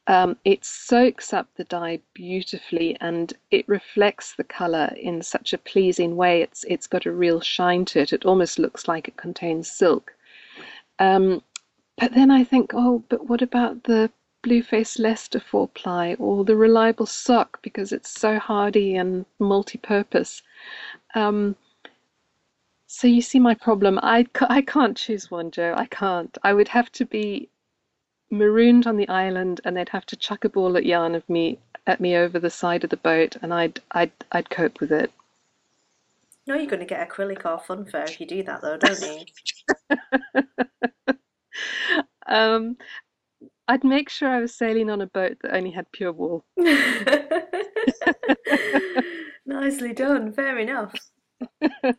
Um, 0.08 0.36
it 0.44 0.64
soaks 0.64 1.32
up 1.32 1.48
the 1.56 1.64
dye 1.64 2.00
beautifully 2.12 2.96
and 3.00 3.32
it 3.50 3.68
reflects 3.68 4.34
the 4.34 4.44
color 4.44 4.92
in 4.96 5.22
such 5.22 5.52
a 5.52 5.58
pleasing 5.58 6.16
way. 6.16 6.42
It's 6.42 6.64
it's 6.64 6.88
got 6.88 7.06
a 7.06 7.12
real 7.12 7.40
shine 7.40 7.84
to 7.86 8.00
it. 8.00 8.12
It 8.12 8.24
almost 8.24 8.58
looks 8.58 8.88
like 8.88 9.06
it 9.06 9.16
contains 9.16 9.70
silk. 9.70 10.12
Um, 10.98 11.42
but 11.98 12.14
then 12.14 12.30
I 12.30 12.42
think, 12.42 12.72
oh, 12.74 13.04
but 13.08 13.28
what 13.28 13.42
about 13.42 13.84
the 13.84 14.10
Blueface 14.42 14.98
Leicester 14.98 15.40
four 15.40 15.68
ply 15.68 16.14
or 16.18 16.44
the 16.44 16.56
Reliable 16.56 17.06
Sock 17.06 17.62
because 17.62 17.92
it's 17.92 18.10
so 18.10 18.38
hardy 18.38 18.96
and 18.96 19.24
multi-purpose. 19.38 20.42
Um, 21.14 21.56
so 22.86 23.06
you 23.06 23.22
see 23.22 23.38
my 23.38 23.54
problem. 23.54 23.98
I, 24.02 24.26
I 24.48 24.62
can't 24.62 24.96
choose 24.96 25.30
one, 25.30 25.50
Joe. 25.50 25.74
I 25.76 25.86
can't. 25.86 26.36
I 26.42 26.52
would 26.52 26.68
have 26.68 26.92
to 26.92 27.06
be 27.06 27.48
marooned 28.30 28.86
on 28.86 28.96
the 28.96 29.08
island, 29.08 29.60
and 29.64 29.76
they'd 29.76 29.88
have 29.90 30.06
to 30.06 30.16
chuck 30.16 30.44
a 30.44 30.48
ball 30.48 30.76
at 30.76 30.84
yarn 30.84 31.14
of 31.14 31.28
me 31.28 31.58
at 31.86 32.00
me 32.00 32.16
over 32.16 32.38
the 32.38 32.50
side 32.50 32.84
of 32.84 32.90
the 32.90 32.96
boat, 32.96 33.36
and 33.42 33.54
I'd 33.54 33.80
I'd 33.92 34.12
I'd 34.32 34.50
cope 34.50 34.80
with 34.80 34.92
it. 34.92 35.12
No, 36.46 36.54
you're 36.54 36.66
going 36.66 36.80
to 36.80 36.86
get 36.86 37.08
acrylic 37.08 37.44
or 37.44 37.60
funfair 37.60 38.08
if 38.08 38.20
you 38.20 38.26
do 38.26 38.42
that, 38.42 38.62
though, 38.62 38.76
don't 38.76 39.00
you? 41.08 41.14
um, 42.26 42.76
I'd 43.68 43.84
make 43.84 44.08
sure 44.08 44.28
I 44.28 44.40
was 44.40 44.54
sailing 44.54 44.90
on 44.90 45.00
a 45.00 45.06
boat 45.06 45.38
that 45.42 45.54
only 45.54 45.70
had 45.70 45.90
pure 45.92 46.12
wool. 46.12 46.44
Nicely 49.46 49.92
done. 49.92 50.32
Fair 50.32 50.58
enough. 50.58 50.94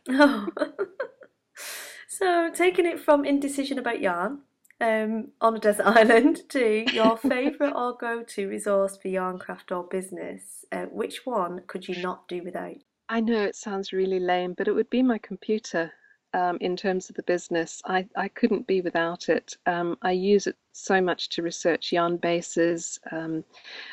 oh. 0.08 0.48
so, 2.08 2.50
taking 2.52 2.86
it 2.86 3.00
from 3.00 3.24
indecision 3.24 3.78
about 3.78 4.00
yarn 4.00 4.40
um, 4.80 5.28
on 5.40 5.56
a 5.56 5.60
desert 5.60 5.86
island 5.86 6.42
to 6.50 6.84
your 6.92 7.16
favourite 7.16 7.74
or 7.74 7.96
go 7.96 8.22
to 8.22 8.48
resource 8.48 8.96
for 8.96 9.08
yarn 9.08 9.38
craft 9.38 9.72
or 9.72 9.84
business, 9.84 10.64
uh, 10.72 10.84
which 10.86 11.24
one 11.24 11.62
could 11.66 11.88
you 11.88 12.00
not 12.02 12.28
do 12.28 12.42
without? 12.42 12.76
I 13.08 13.20
know 13.20 13.42
it 13.42 13.56
sounds 13.56 13.92
really 13.92 14.20
lame, 14.20 14.54
but 14.56 14.68
it 14.68 14.72
would 14.72 14.90
be 14.90 15.02
my 15.02 15.18
computer 15.18 15.92
um, 16.34 16.58
in 16.60 16.76
terms 16.76 17.08
of 17.08 17.16
the 17.16 17.22
business. 17.22 17.80
I, 17.86 18.06
I 18.16 18.28
couldn't 18.28 18.66
be 18.66 18.80
without 18.80 19.28
it. 19.28 19.56
Um, 19.66 19.96
I 20.02 20.10
use 20.10 20.46
it 20.46 20.56
so 20.72 21.00
much 21.00 21.28
to 21.30 21.42
research 21.42 21.92
yarn 21.92 22.16
bases, 22.16 22.98
um, 23.12 23.44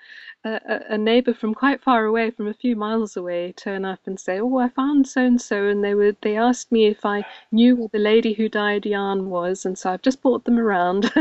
a, 0.44 0.80
a 0.90 0.98
neighbour 0.98 1.34
from 1.34 1.54
quite 1.54 1.82
far 1.82 2.04
away, 2.06 2.30
from 2.30 2.48
a 2.48 2.54
few 2.54 2.76
miles 2.76 3.16
away, 3.16 3.52
turn 3.52 3.84
up 3.84 4.00
and 4.06 4.18
say, 4.18 4.40
"Oh, 4.40 4.56
I 4.58 4.68
found 4.70 5.06
so 5.06 5.22
and 5.22 5.40
so," 5.40 5.66
and 5.66 5.84
they 5.84 5.94
would 5.94 6.16
they 6.22 6.36
asked 6.36 6.72
me 6.72 6.86
if 6.86 7.04
I 7.04 7.24
knew 7.52 7.76
where 7.76 7.88
the 7.92 7.98
lady 7.98 8.32
who 8.32 8.48
died 8.48 8.86
yarn 8.86 9.28
was, 9.28 9.66
and 9.66 9.76
so 9.78 9.90
I've 9.92 10.02
just 10.02 10.22
brought 10.22 10.44
them 10.44 10.58
around. 10.58 11.12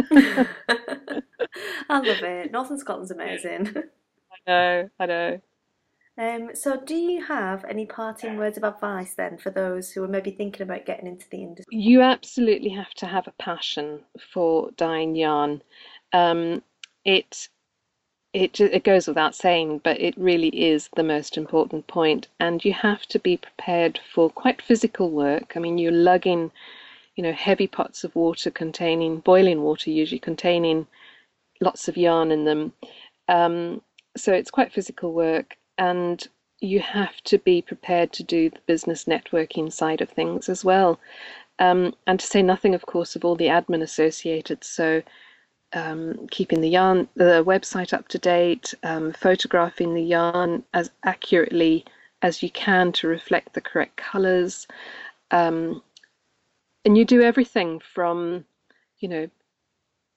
I 1.89 1.99
love 1.99 2.23
it. 2.23 2.51
Northern 2.51 2.77
Scotland's 2.77 3.11
amazing. 3.11 3.73
I 4.31 4.37
know. 4.47 4.89
I 4.99 5.05
know. 5.05 5.41
Um, 6.17 6.51
so, 6.55 6.77
do 6.77 6.95
you 6.95 7.23
have 7.25 7.65
any 7.65 7.85
parting 7.85 8.37
words 8.37 8.57
of 8.57 8.63
advice 8.63 9.15
then 9.15 9.37
for 9.37 9.49
those 9.49 9.91
who 9.91 10.03
are 10.03 10.07
maybe 10.07 10.31
thinking 10.31 10.61
about 10.61 10.85
getting 10.85 11.07
into 11.07 11.25
the 11.29 11.43
industry? 11.43 11.77
You 11.77 12.01
absolutely 12.01 12.69
have 12.69 12.93
to 12.95 13.05
have 13.05 13.27
a 13.27 13.33
passion 13.33 13.99
for 14.33 14.71
dyeing 14.77 15.15
yarn. 15.15 15.61
Um, 16.13 16.63
it 17.03 17.49
it 18.33 18.59
it 18.61 18.85
goes 18.85 19.07
without 19.07 19.35
saying, 19.35 19.81
but 19.83 19.99
it 19.99 20.13
really 20.17 20.49
is 20.49 20.89
the 20.95 21.03
most 21.03 21.37
important 21.37 21.87
point. 21.87 22.27
and 22.39 22.63
you 22.63 22.73
have 22.73 23.05
to 23.07 23.19
be 23.19 23.35
prepared 23.37 23.99
for 24.13 24.29
quite 24.29 24.61
physical 24.61 25.09
work. 25.11 25.53
I 25.57 25.59
mean, 25.59 25.77
you're 25.77 25.91
lugging, 25.91 26.51
you 27.17 27.23
know, 27.23 27.33
heavy 27.33 27.67
pots 27.67 28.05
of 28.05 28.15
water 28.15 28.51
containing 28.51 29.19
boiling 29.19 29.61
water, 29.63 29.89
usually 29.89 30.19
containing 30.19 30.87
lots 31.61 31.89
of 31.89 31.97
yarn 31.97 32.31
in 32.31 32.45
them. 32.45 32.73
Um, 33.27 33.81
so 34.17 34.33
it's 34.33 34.51
quite 34.51 34.71
physical 34.71 35.11
work 35.13 35.57
and 35.77 36.27
you 36.59 36.79
have 36.79 37.21
to 37.23 37.37
be 37.39 37.61
prepared 37.61 38.11
to 38.13 38.23
do 38.23 38.49
the 38.49 38.59
business 38.65 39.05
networking 39.05 39.71
side 39.71 40.01
of 40.01 40.09
things 40.09 40.49
as 40.49 40.63
well. 40.63 40.99
Um, 41.59 41.93
and 42.07 42.19
to 42.19 42.25
say 42.25 42.41
nothing, 42.41 42.75
of 42.75 42.85
course, 42.85 43.15
of 43.15 43.23
all 43.23 43.35
the 43.35 43.47
admin 43.47 43.81
associated. 43.81 44.63
So 44.63 45.01
um, 45.73 46.27
keeping 46.31 46.61
the 46.61 46.69
yarn, 46.69 47.07
the 47.15 47.43
website 47.45 47.93
up 47.93 48.07
to 48.09 48.17
date, 48.17 48.73
um, 48.83 49.13
photographing 49.13 49.93
the 49.93 50.03
yarn 50.03 50.63
as 50.73 50.91
accurately 51.03 51.85
as 52.21 52.41
you 52.41 52.49
can 52.49 52.91
to 52.93 53.07
reflect 53.07 53.53
the 53.53 53.61
correct 53.61 53.97
colors. 53.97 54.67
Um, 55.31 55.81
and 56.85 56.97
you 56.97 57.05
do 57.05 57.21
everything 57.21 57.79
from, 57.79 58.45
you 58.99 59.09
know, 59.09 59.29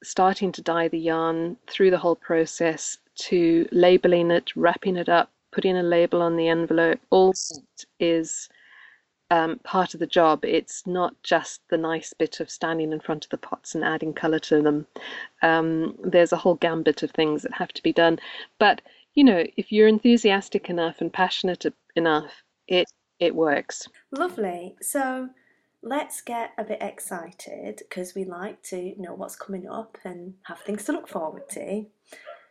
starting 0.03 0.53
to 0.53 0.63
dye 0.63 0.89
the 0.89 0.99
yarn 0.99 1.57
through 1.67 1.91
the 1.91 1.99
whole 1.99 2.17
process 2.17 2.99
to 3.17 3.67
labeling 3.73 4.31
it, 4.31 4.55
wrapping 4.55 4.97
it 4.97 5.09
up, 5.09 5.31
putting 5.59 5.77
a 5.77 5.83
label 5.83 6.23
on 6.23 6.37
the 6.37 6.47
envelope. 6.47 7.01
All 7.11 7.33
that 7.33 7.85
is 7.99 8.49
um, 9.33 9.59
part 9.65 9.93
of 9.93 9.99
the 9.99 10.07
job. 10.07 10.45
It's 10.45 10.87
not 10.87 11.21
just 11.25 11.63
the 11.69 11.77
nice 11.77 12.13
bit 12.13 12.39
of 12.39 12.49
standing 12.49 12.93
in 12.93 13.01
front 13.01 13.25
of 13.25 13.31
the 13.33 13.39
pots 13.39 13.75
and 13.75 13.83
adding 13.83 14.13
colour 14.13 14.39
to 14.39 14.63
them. 14.63 14.87
Um, 15.43 15.97
there's 16.05 16.33
a 16.33 16.37
whole 16.37 16.55
gambit 16.55 17.03
of 17.03 17.11
things 17.11 17.43
that 17.43 17.55
have 17.55 17.71
to 17.71 17.83
be 17.83 17.93
done. 17.93 18.21
But 18.61 18.83
you 19.15 19.25
know, 19.25 19.45
if 19.57 19.73
you're 19.73 19.89
enthusiastic 19.89 20.71
enough 20.71 21.01
and 21.01 21.13
passionate 21.13 21.67
enough, 21.97 22.31
it 22.69 22.87
it 23.19 23.35
works. 23.35 23.89
Lovely. 24.13 24.77
So 24.81 25.29
let's 25.83 26.21
get 26.21 26.53
a 26.57 26.63
bit 26.63 26.81
excited 26.81 27.79
because 27.79 28.15
we 28.15 28.25
like 28.25 28.63
to 28.63 28.95
know 28.97 29.15
what's 29.15 29.35
coming 29.35 29.69
up 29.69 29.99
and 30.05 30.35
have 30.45 30.61
things 30.61 30.85
to 30.85 30.93
look 30.93 31.09
forward 31.09 31.49
to. 31.49 31.85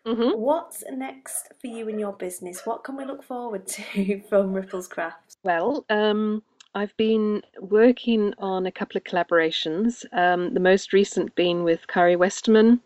Mm-hmm. 0.08 0.40
What's 0.40 0.86
next 0.90 1.50
for 1.60 1.68
you 1.68 1.90
in 1.90 2.00
your 2.00 2.14
business? 2.14 2.66
What 2.66 2.86
can 2.86 2.96
we 2.96 3.04
look 3.04 3.24
forward 3.24 3.68
to 3.68 4.22
from 4.30 4.54
Ripplescrafts? 4.54 5.36
Well, 5.44 5.86
um, 5.90 6.42
I've 6.74 6.96
been 6.96 7.42
working 7.60 8.34
on 8.38 8.66
a 8.66 8.72
couple 8.72 8.98
of 8.98 9.04
collaborations. 9.04 10.06
Um, 10.14 10.54
the 10.54 10.62
most 10.62 10.94
recent 10.94 11.36
being 11.36 11.64
with 11.64 11.88
Kari 11.88 12.16
Westerman. 12.16 12.80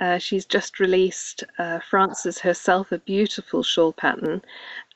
Uh, 0.00 0.18
she's 0.18 0.46
just 0.46 0.80
released 0.80 1.44
uh, 1.58 1.78
Frances 1.78 2.40
herself 2.40 2.90
a 2.90 2.98
beautiful 2.98 3.62
shawl 3.62 3.92
pattern. 3.92 4.42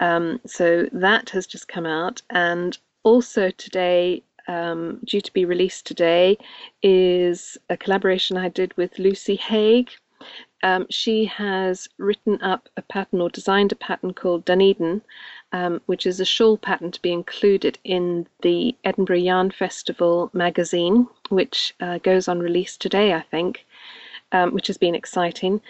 Um, 0.00 0.40
so 0.46 0.88
that 0.92 1.30
has 1.30 1.46
just 1.46 1.68
come 1.68 1.86
out, 1.86 2.22
and 2.30 2.76
also 3.04 3.50
today 3.50 4.22
um, 4.48 5.00
due 5.04 5.20
to 5.20 5.32
be 5.32 5.44
released 5.44 5.86
today 5.86 6.38
is 6.82 7.56
a 7.70 7.76
collaboration 7.76 8.36
I 8.36 8.48
did 8.48 8.76
with 8.76 8.98
Lucy 8.98 9.36
Hague. 9.36 9.90
Um, 10.62 10.86
she 10.90 11.24
has 11.26 11.88
written 11.98 12.42
up 12.42 12.68
a 12.76 12.82
pattern 12.82 13.20
or 13.20 13.30
designed 13.30 13.72
a 13.72 13.76
pattern 13.76 14.12
called 14.12 14.44
Dunedin, 14.44 15.02
um, 15.52 15.80
which 15.86 16.04
is 16.04 16.18
a 16.20 16.24
shawl 16.24 16.56
pattern 16.56 16.90
to 16.90 17.02
be 17.02 17.12
included 17.12 17.78
in 17.84 18.26
the 18.42 18.76
Edinburgh 18.84 19.18
Yarn 19.18 19.50
Festival 19.50 20.30
magazine, 20.32 21.06
which 21.28 21.74
uh, 21.80 21.98
goes 21.98 22.26
on 22.26 22.40
release 22.40 22.76
today, 22.76 23.14
I 23.14 23.20
think, 23.20 23.64
um, 24.32 24.52
which 24.52 24.66
has 24.66 24.78
been 24.78 24.94
exciting. 24.94 25.60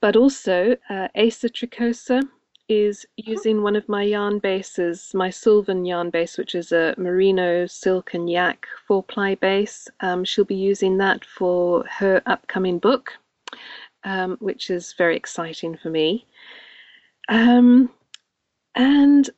But 0.00 0.16
also, 0.16 0.76
uh, 0.88 1.08
Asa 1.14 1.48
Tricosa 1.50 2.22
is 2.70 3.04
using 3.16 3.62
one 3.62 3.74
of 3.74 3.88
my 3.88 4.04
yarn 4.04 4.38
bases, 4.38 5.12
my 5.12 5.28
Sylvan 5.28 5.84
yarn 5.84 6.08
base, 6.08 6.38
which 6.38 6.54
is 6.54 6.70
a 6.70 6.94
merino, 6.96 7.66
silk, 7.66 8.14
and 8.14 8.30
yak 8.30 8.66
four 8.86 9.02
ply 9.02 9.34
base. 9.34 9.88
Um, 10.00 10.24
she'll 10.24 10.44
be 10.44 10.54
using 10.54 10.96
that 10.98 11.24
for 11.24 11.84
her 11.86 12.22
upcoming 12.26 12.78
book, 12.78 13.12
um, 14.04 14.36
which 14.40 14.70
is 14.70 14.94
very 14.96 15.16
exciting 15.16 15.76
for 15.76 15.90
me. 15.90 16.26
Um, 17.28 17.90
and 18.74 19.28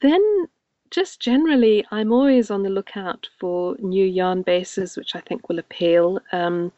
then 0.00 0.48
just 0.92 1.20
generally, 1.20 1.84
I'm 1.90 2.12
always 2.12 2.50
on 2.50 2.62
the 2.62 2.68
lookout 2.68 3.26
for 3.40 3.76
new 3.78 4.04
yarn 4.04 4.42
bases, 4.42 4.96
which 4.96 5.16
I 5.16 5.20
think 5.20 5.48
will 5.48 5.58
appeal. 5.58 6.20
Um, 6.32 6.70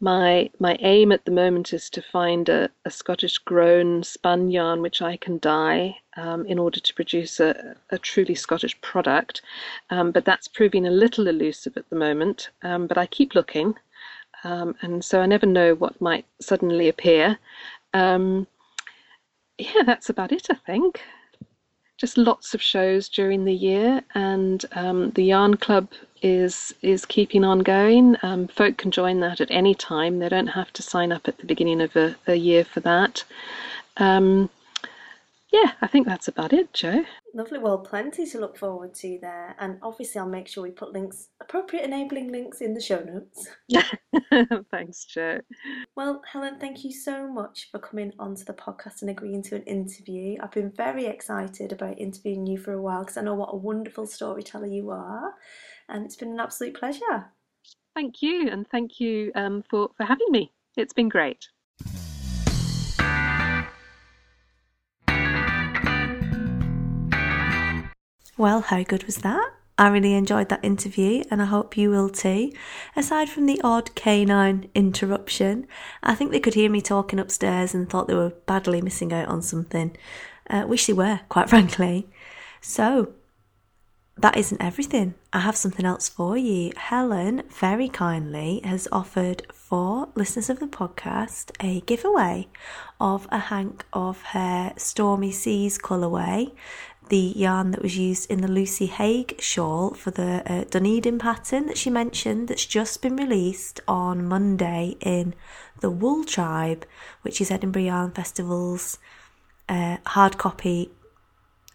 my 0.00 0.48
my 0.58 0.78
aim 0.80 1.12
at 1.12 1.24
the 1.24 1.32
moment 1.32 1.72
is 1.72 1.90
to 1.90 2.00
find 2.00 2.48
a, 2.48 2.70
a 2.86 2.90
Scottish 2.90 3.36
grown 3.38 4.02
spun 4.04 4.50
yarn 4.50 4.80
which 4.80 5.02
I 5.02 5.16
can 5.16 5.38
dye 5.38 5.96
um, 6.16 6.46
in 6.46 6.58
order 6.58 6.80
to 6.80 6.94
produce 6.94 7.40
a, 7.40 7.76
a 7.90 7.98
truly 7.98 8.34
Scottish 8.34 8.80
product. 8.80 9.42
Um, 9.90 10.12
but 10.12 10.24
that's 10.24 10.48
proving 10.48 10.86
a 10.86 10.90
little 10.90 11.28
elusive 11.28 11.76
at 11.76 11.90
the 11.90 11.96
moment. 11.96 12.48
Um, 12.62 12.86
but 12.86 12.96
I 12.96 13.06
keep 13.06 13.34
looking, 13.34 13.74
um, 14.44 14.74
and 14.82 15.04
so 15.04 15.20
I 15.20 15.26
never 15.26 15.46
know 15.46 15.74
what 15.74 16.00
might 16.00 16.26
suddenly 16.40 16.88
appear. 16.88 17.38
Um, 17.94 18.46
yeah, 19.58 19.82
that's 19.84 20.08
about 20.08 20.32
it, 20.32 20.46
I 20.50 20.54
think 20.54 21.00
just 21.98 22.16
lots 22.16 22.54
of 22.54 22.62
shows 22.62 23.08
during 23.08 23.44
the 23.44 23.54
year, 23.54 24.00
and 24.14 24.64
um, 24.72 25.10
the 25.10 25.24
Yarn 25.24 25.56
Club 25.56 25.88
is 26.22 26.72
is 26.80 27.04
keeping 27.04 27.44
on 27.44 27.58
going. 27.58 28.16
Um, 28.22 28.46
folk 28.46 28.78
can 28.78 28.90
join 28.92 29.20
that 29.20 29.40
at 29.40 29.50
any 29.50 29.74
time. 29.74 30.20
They 30.20 30.28
don't 30.28 30.46
have 30.46 30.72
to 30.74 30.82
sign 30.82 31.12
up 31.12 31.26
at 31.28 31.38
the 31.38 31.46
beginning 31.46 31.80
of 31.80 31.94
a, 31.96 32.14
a 32.28 32.36
year 32.36 32.64
for 32.64 32.80
that. 32.80 33.24
Um, 33.96 34.48
yeah, 35.52 35.72
I 35.82 35.88
think 35.88 36.06
that's 36.06 36.28
about 36.28 36.52
it, 36.52 36.72
Jo. 36.72 37.04
Lovely. 37.38 37.60
Well, 37.60 37.78
plenty 37.78 38.26
to 38.26 38.40
look 38.40 38.58
forward 38.58 38.94
to 38.94 39.16
there. 39.22 39.54
And 39.60 39.78
obviously, 39.80 40.20
I'll 40.20 40.28
make 40.28 40.48
sure 40.48 40.64
we 40.64 40.72
put 40.72 40.92
links, 40.92 41.28
appropriate 41.40 41.84
enabling 41.84 42.32
links 42.32 42.60
in 42.60 42.74
the 42.74 42.80
show 42.80 42.98
notes. 42.98 43.46
Thanks, 44.72 45.04
Jo. 45.04 45.38
Well, 45.94 46.20
Helen, 46.32 46.58
thank 46.58 46.82
you 46.82 46.90
so 46.90 47.28
much 47.28 47.68
for 47.70 47.78
coming 47.78 48.12
onto 48.18 48.42
the 48.42 48.54
podcast 48.54 49.02
and 49.02 49.10
agreeing 49.10 49.44
to 49.44 49.54
an 49.54 49.62
interview. 49.62 50.36
I've 50.42 50.50
been 50.50 50.72
very 50.72 51.06
excited 51.06 51.70
about 51.70 52.00
interviewing 52.00 52.44
you 52.44 52.58
for 52.58 52.72
a 52.72 52.82
while 52.82 53.04
because 53.04 53.16
I 53.16 53.22
know 53.22 53.34
what 53.34 53.54
a 53.54 53.56
wonderful 53.56 54.08
storyteller 54.08 54.66
you 54.66 54.90
are. 54.90 55.32
And 55.88 56.04
it's 56.04 56.16
been 56.16 56.32
an 56.32 56.40
absolute 56.40 56.74
pleasure. 56.74 57.26
Thank 57.94 58.20
you, 58.20 58.48
and 58.50 58.66
thank 58.66 58.98
you 58.98 59.30
um, 59.36 59.62
for, 59.70 59.90
for 59.96 60.02
having 60.02 60.26
me. 60.30 60.50
It's 60.76 60.92
been 60.92 61.08
great. 61.08 61.46
Well, 68.38 68.60
how 68.60 68.84
good 68.84 69.02
was 69.02 69.16
that? 69.18 69.50
I 69.76 69.88
really 69.88 70.14
enjoyed 70.14 70.48
that 70.48 70.64
interview 70.64 71.24
and 71.28 71.42
I 71.42 71.46
hope 71.46 71.76
you 71.76 71.90
will 71.90 72.08
too. 72.08 72.52
Aside 72.94 73.28
from 73.28 73.46
the 73.46 73.60
odd 73.64 73.92
canine 73.96 74.70
interruption, 74.76 75.66
I 76.04 76.14
think 76.14 76.30
they 76.30 76.38
could 76.38 76.54
hear 76.54 76.70
me 76.70 76.80
talking 76.80 77.18
upstairs 77.18 77.74
and 77.74 77.90
thought 77.90 78.06
they 78.06 78.14
were 78.14 78.34
badly 78.46 78.80
missing 78.80 79.12
out 79.12 79.26
on 79.26 79.42
something. 79.42 79.96
Uh, 80.48 80.64
wish 80.68 80.86
they 80.86 80.92
were, 80.92 81.20
quite 81.28 81.48
frankly. 81.50 82.08
So, 82.60 83.12
that 84.16 84.36
isn't 84.36 84.62
everything. 84.62 85.14
I 85.32 85.40
have 85.40 85.56
something 85.56 85.86
else 85.86 86.08
for 86.08 86.36
you. 86.36 86.72
Helen 86.76 87.42
very 87.48 87.88
kindly 87.88 88.60
has 88.64 88.88
offered 88.90 89.46
for 89.52 90.08
listeners 90.16 90.50
of 90.50 90.58
the 90.58 90.66
podcast 90.66 91.50
a 91.60 91.80
giveaway 91.82 92.48
of 93.00 93.28
a 93.30 93.38
hank 93.38 93.84
of 93.92 94.22
her 94.22 94.72
Stormy 94.76 95.30
Seas 95.30 95.78
colourway 95.78 96.52
the 97.08 97.32
yarn 97.36 97.70
that 97.70 97.82
was 97.82 97.96
used 97.96 98.30
in 98.30 98.40
the 98.40 98.48
Lucy 98.48 98.86
Hague 98.86 99.40
shawl 99.40 99.90
for 99.94 100.10
the 100.10 100.42
uh, 100.46 100.64
Dunedin 100.64 101.18
pattern 101.18 101.66
that 101.66 101.78
she 101.78 101.90
mentioned 101.90 102.48
that's 102.48 102.66
just 102.66 103.02
been 103.02 103.16
released 103.16 103.80
on 103.88 104.26
Monday 104.26 104.96
in 105.00 105.34
the 105.80 105.90
Wool 105.90 106.24
Tribe, 106.24 106.86
which 107.22 107.40
is 107.40 107.50
Edinburgh 107.50 107.82
Yarn 107.82 108.10
Festival's 108.10 108.98
uh, 109.68 109.98
hard 110.06 110.38
copy. 110.38 110.90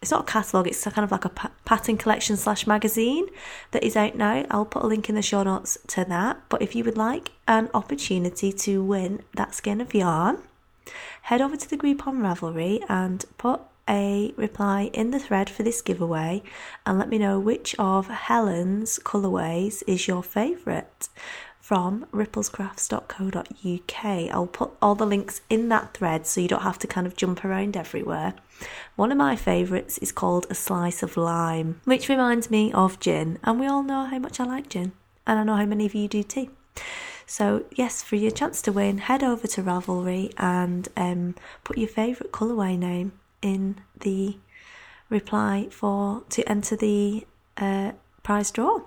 It's 0.02 0.12
not 0.12 0.30
a 0.30 0.32
catalogue, 0.32 0.68
it's 0.68 0.84
kind 0.84 1.06
of 1.06 1.12
like 1.12 1.26
a 1.26 1.52
pattern 1.66 1.98
collection 1.98 2.36
slash 2.36 2.68
magazine 2.68 3.28
that 3.72 3.84
is 3.84 3.96
out 3.96 4.16
now. 4.16 4.46
I'll 4.52 4.66
put 4.66 4.84
a 4.84 4.88
link 4.88 5.08
in 5.08 5.16
the 5.16 5.22
show 5.22 5.44
notes 5.44 5.78
to 5.88 6.04
that. 6.06 6.42
But 6.50 6.62
if 6.62 6.76
you 6.76 6.84
would 6.84 6.98
like 6.98 7.32
an 7.48 7.70
opportunity 7.74 8.52
to 8.52 8.84
win 8.84 9.24
that 9.36 9.56
skin 9.56 9.80
of 9.80 9.94
yarn, 9.94 10.40
head 11.24 11.42
over 11.42 11.56
to 11.56 11.70
the 11.70 11.78
group 11.78 12.06
on 12.06 12.20
Ravelry 12.20 12.84
and 12.90 13.24
put 13.38 13.62
a 13.90 14.34
reply 14.38 14.90
in 14.94 15.12
the 15.12 15.20
thread 15.20 15.50
for 15.50 15.64
this 15.64 15.82
giveaway 15.82 16.42
and 16.86 16.98
let 16.98 17.10
me 17.10 17.18
know 17.18 17.40
which 17.40 17.76
of 17.78 18.08
Helen's 18.08 19.00
colourways 19.00 19.84
is 19.88 20.08
your 20.08 20.24
favourite 20.24 21.10
from 21.60 22.06
ripplescrafts.co.uk. 22.12 24.06
I'll 24.06 24.48
put 24.48 24.72
all 24.82 24.96
the 24.96 25.06
links 25.06 25.40
in 25.50 25.70
that 25.70 25.94
thread 25.94 26.28
so 26.28 26.42
you 26.42 26.50
don't 26.50 26.64
have 26.64 26.80
to 26.80 26.88
kind 26.88 27.08
of 27.08 27.16
jump 27.16 27.46
around 27.46 27.78
everywhere. 27.78 28.34
One 28.98 29.12
of 29.12 29.18
my 29.18 29.38
favourites 29.38 29.98
is 30.00 30.12
called 30.12 30.46
A 30.50 30.56
Slice 30.56 31.04
of 31.04 31.16
Lime, 31.16 31.80
which 31.86 32.10
reminds 32.10 32.52
me 32.52 32.74
of 32.74 33.00
gin, 33.00 33.40
and 33.44 33.62
we 33.62 33.68
all 33.68 33.82
know 33.82 34.04
how 34.06 34.20
much 34.20 34.42
I 34.42 34.44
like 34.44 34.68
gin, 34.70 34.92
and 35.26 35.40
I 35.40 35.44
know 35.44 35.56
how 35.56 35.66
many 35.66 35.86
of 35.86 35.96
you 35.96 36.10
do 36.10 36.22
too. 36.22 36.50
So, 37.26 37.64
yes, 37.72 38.04
for 38.04 38.18
your 38.18 38.32
chance 38.32 38.62
to 38.64 38.74
win, 38.74 38.98
head 38.98 39.24
over 39.24 39.48
to 39.48 39.64
Ravelry 39.64 40.34
and 40.38 40.90
um, 40.98 41.36
put 41.64 41.78
your 41.78 41.88
favourite 41.88 42.34
colourway 42.34 42.78
name 42.78 43.14
in 43.44 43.76
the 44.00 44.38
reply 45.10 45.68
for 45.70 46.24
to 46.30 46.48
enter 46.50 46.76
the 46.76 47.26
uh, 47.58 47.92
prize 48.24 48.50
draw. 48.50 48.82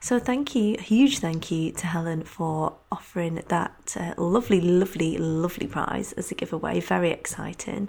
So 0.00 0.18
thank 0.18 0.56
you, 0.56 0.76
huge 0.78 1.18
thank 1.18 1.52
you 1.52 1.70
to 1.72 1.86
Helen 1.86 2.24
for 2.24 2.74
offering 2.90 3.42
that 3.46 3.96
uh, 3.98 4.14
lovely, 4.16 4.60
lovely, 4.60 5.16
lovely 5.18 5.68
prize 5.68 6.12
as 6.14 6.32
a 6.32 6.34
giveaway. 6.34 6.80
Very 6.80 7.10
exciting. 7.10 7.88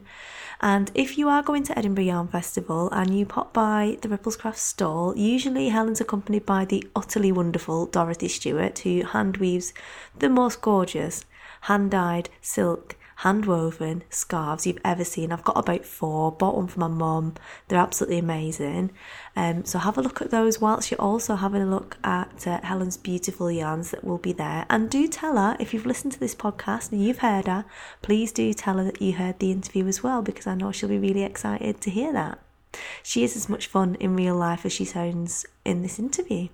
And 0.62 0.92
if 0.94 1.18
you 1.18 1.30
are 1.30 1.42
going 1.42 1.64
to 1.64 1.78
Edinburgh 1.78 2.04
Yarn 2.04 2.28
Festival 2.28 2.90
and 2.92 3.18
you 3.18 3.26
pop 3.26 3.54
by 3.54 3.98
the 4.02 4.10
Ripplescraft 4.10 4.58
stall, 4.58 5.18
usually 5.18 5.70
Helen's 5.70 6.02
accompanied 6.02 6.46
by 6.46 6.66
the 6.66 6.86
utterly 6.96 7.32
wonderful 7.32 7.86
Dorothy 7.86 8.28
Stewart, 8.28 8.80
who 8.80 9.04
hand 9.04 9.38
weaves 9.38 9.74
the 10.20 10.30
most 10.30 10.62
gorgeous 10.62 11.26
hand 11.62 11.92
dyed 11.92 12.30
silk 12.42 12.98
hand 13.20 13.46
woven 13.46 14.02
scarves 14.10 14.66
you've 14.66 14.80
ever 14.86 15.04
seen. 15.04 15.32
I've 15.32 15.44
got 15.44 15.58
about 15.58 15.84
four, 15.84 16.32
bought 16.32 16.56
one 16.56 16.68
for 16.68 16.80
my 16.80 16.88
mum. 16.88 17.34
They're 17.68 17.78
absolutely 17.78 18.20
amazing. 18.20 18.92
Um, 19.36 19.66
so 19.66 19.78
have 19.78 19.98
a 19.98 20.02
look 20.02 20.22
at 20.22 20.32
those 20.32 20.62
whilst 20.62 20.90
you're 20.90 21.02
also 21.02 21.36
having 21.36 21.62
a 21.62 21.66
look 21.66 21.98
at 22.02 22.48
uh, 22.48 22.62
Helen's 22.64 22.96
beautiful 22.96 23.52
yarns 23.52 23.92
that 23.92 24.06
will 24.06 24.20
be 24.20 24.32
there. 24.32 24.66
And 24.70 24.90
do 24.90 25.06
tell 25.06 25.36
her 25.36 25.58
if 25.60 25.74
you've 25.74 25.86
listened 25.86 26.14
to 26.14 26.20
this 26.20 26.34
podcast 26.34 26.94
and 26.94 27.04
you've 27.04 27.20
heard 27.20 27.48
her, 27.48 27.66
please 28.02 28.32
do 28.32 28.54
tell 28.54 28.78
her 28.78 28.86
that 28.86 29.02
you 29.02 29.14
heard 29.14 29.40
the 29.40 29.52
interview 29.52 29.86
as 29.88 30.02
well 30.02 30.22
because 30.22 30.48
I 30.48 30.56
know 30.56 30.72
she'll 30.72 30.88
be 30.88 30.98
really 30.98 31.24
excited 31.24 31.82
to 31.82 31.90
hear 31.90 32.14
that. 32.14 32.40
She 33.04 33.26
is 33.26 33.36
as 33.36 33.50
much 33.50 33.68
fun 33.68 33.96
in 33.96 34.16
real 34.16 34.36
life 34.36 34.66
as 34.66 34.72
she 34.72 34.86
sounds 34.86 35.46
in 35.66 35.82
this 35.82 36.00
interview. 36.00 36.48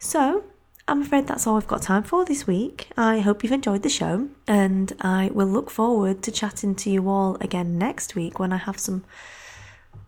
So, 0.00 0.42
I'm 0.90 1.02
afraid 1.02 1.28
that's 1.28 1.46
all 1.46 1.54
we've 1.54 1.68
got 1.68 1.82
time 1.82 2.02
for 2.02 2.24
this 2.24 2.48
week. 2.48 2.88
I 2.96 3.20
hope 3.20 3.44
you've 3.44 3.52
enjoyed 3.52 3.84
the 3.84 3.88
show, 3.88 4.28
and 4.48 4.92
I 5.00 5.30
will 5.32 5.46
look 5.46 5.70
forward 5.70 6.20
to 6.24 6.32
chatting 6.32 6.74
to 6.74 6.90
you 6.90 7.08
all 7.08 7.36
again 7.40 7.78
next 7.78 8.16
week 8.16 8.40
when 8.40 8.52
I 8.52 8.56
have 8.56 8.76
some 8.76 9.04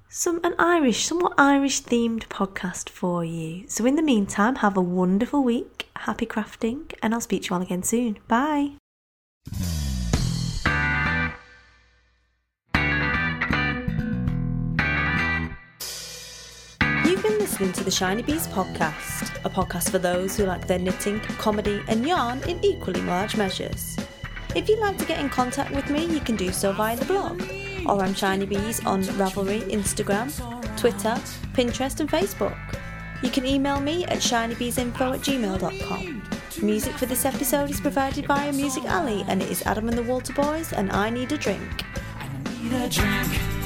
some 0.08 0.40
an 0.42 0.56
Irish, 0.58 1.04
somewhat 1.06 1.34
Irish 1.38 1.82
themed 1.82 2.26
podcast 2.26 2.88
for 2.88 3.24
you. 3.24 3.64
So 3.68 3.86
in 3.86 3.94
the 3.94 4.02
meantime, 4.02 4.56
have 4.56 4.76
a 4.76 4.82
wonderful 4.82 5.44
week, 5.44 5.88
happy 5.94 6.26
crafting, 6.26 6.92
and 7.00 7.14
I'll 7.14 7.20
speak 7.20 7.42
to 7.44 7.50
you 7.50 7.54
all 7.54 7.62
again 7.62 7.84
soon. 7.84 8.18
Bye. 8.26 8.72
Listening 17.52 17.72
to 17.74 17.84
the 17.84 17.90
Shiny 17.90 18.22
Bees 18.22 18.46
podcast, 18.46 19.44
a 19.44 19.50
podcast 19.50 19.90
for 19.90 19.98
those 19.98 20.38
who 20.38 20.46
like 20.46 20.66
their 20.66 20.78
knitting, 20.78 21.20
comedy, 21.20 21.82
and 21.86 22.06
yarn 22.06 22.42
in 22.48 22.64
equally 22.64 23.02
large 23.02 23.36
measures. 23.36 23.94
If 24.56 24.70
you'd 24.70 24.78
like 24.78 24.96
to 24.96 25.04
get 25.04 25.20
in 25.20 25.28
contact 25.28 25.70
with 25.70 25.90
me, 25.90 26.06
you 26.06 26.20
can 26.20 26.34
do 26.34 26.50
so 26.50 26.72
via 26.72 26.96
the 26.96 27.04
blog, 27.04 27.42
or 27.86 28.02
I'm 28.02 28.14
Shiny 28.14 28.46
Bees 28.46 28.82
on 28.86 29.02
Ravelry, 29.02 29.60
Instagram, 29.70 30.32
Twitter, 30.78 31.14
Pinterest, 31.52 32.00
and 32.00 32.10
Facebook. 32.10 32.56
You 33.22 33.28
can 33.28 33.44
email 33.44 33.80
me 33.80 34.06
at 34.06 34.20
shinybeesinfo 34.20 35.16
at 35.16 35.20
gmail.com. 35.20 36.22
Music 36.62 36.94
for 36.94 37.04
this 37.04 37.26
episode 37.26 37.68
is 37.68 37.82
provided 37.82 38.26
by 38.26 38.50
Music 38.52 38.86
Alley, 38.86 39.26
and 39.28 39.42
it 39.42 39.50
is 39.50 39.60
Adam 39.66 39.90
and 39.90 39.98
the 39.98 40.04
Walter 40.04 40.32
Boys, 40.32 40.72
and 40.72 40.90
I 40.90 41.10
Need 41.10 41.32
a 41.32 41.36
Drink. 41.36 41.84
Need 42.62 42.72
a 42.72 42.88
drink. 42.88 43.61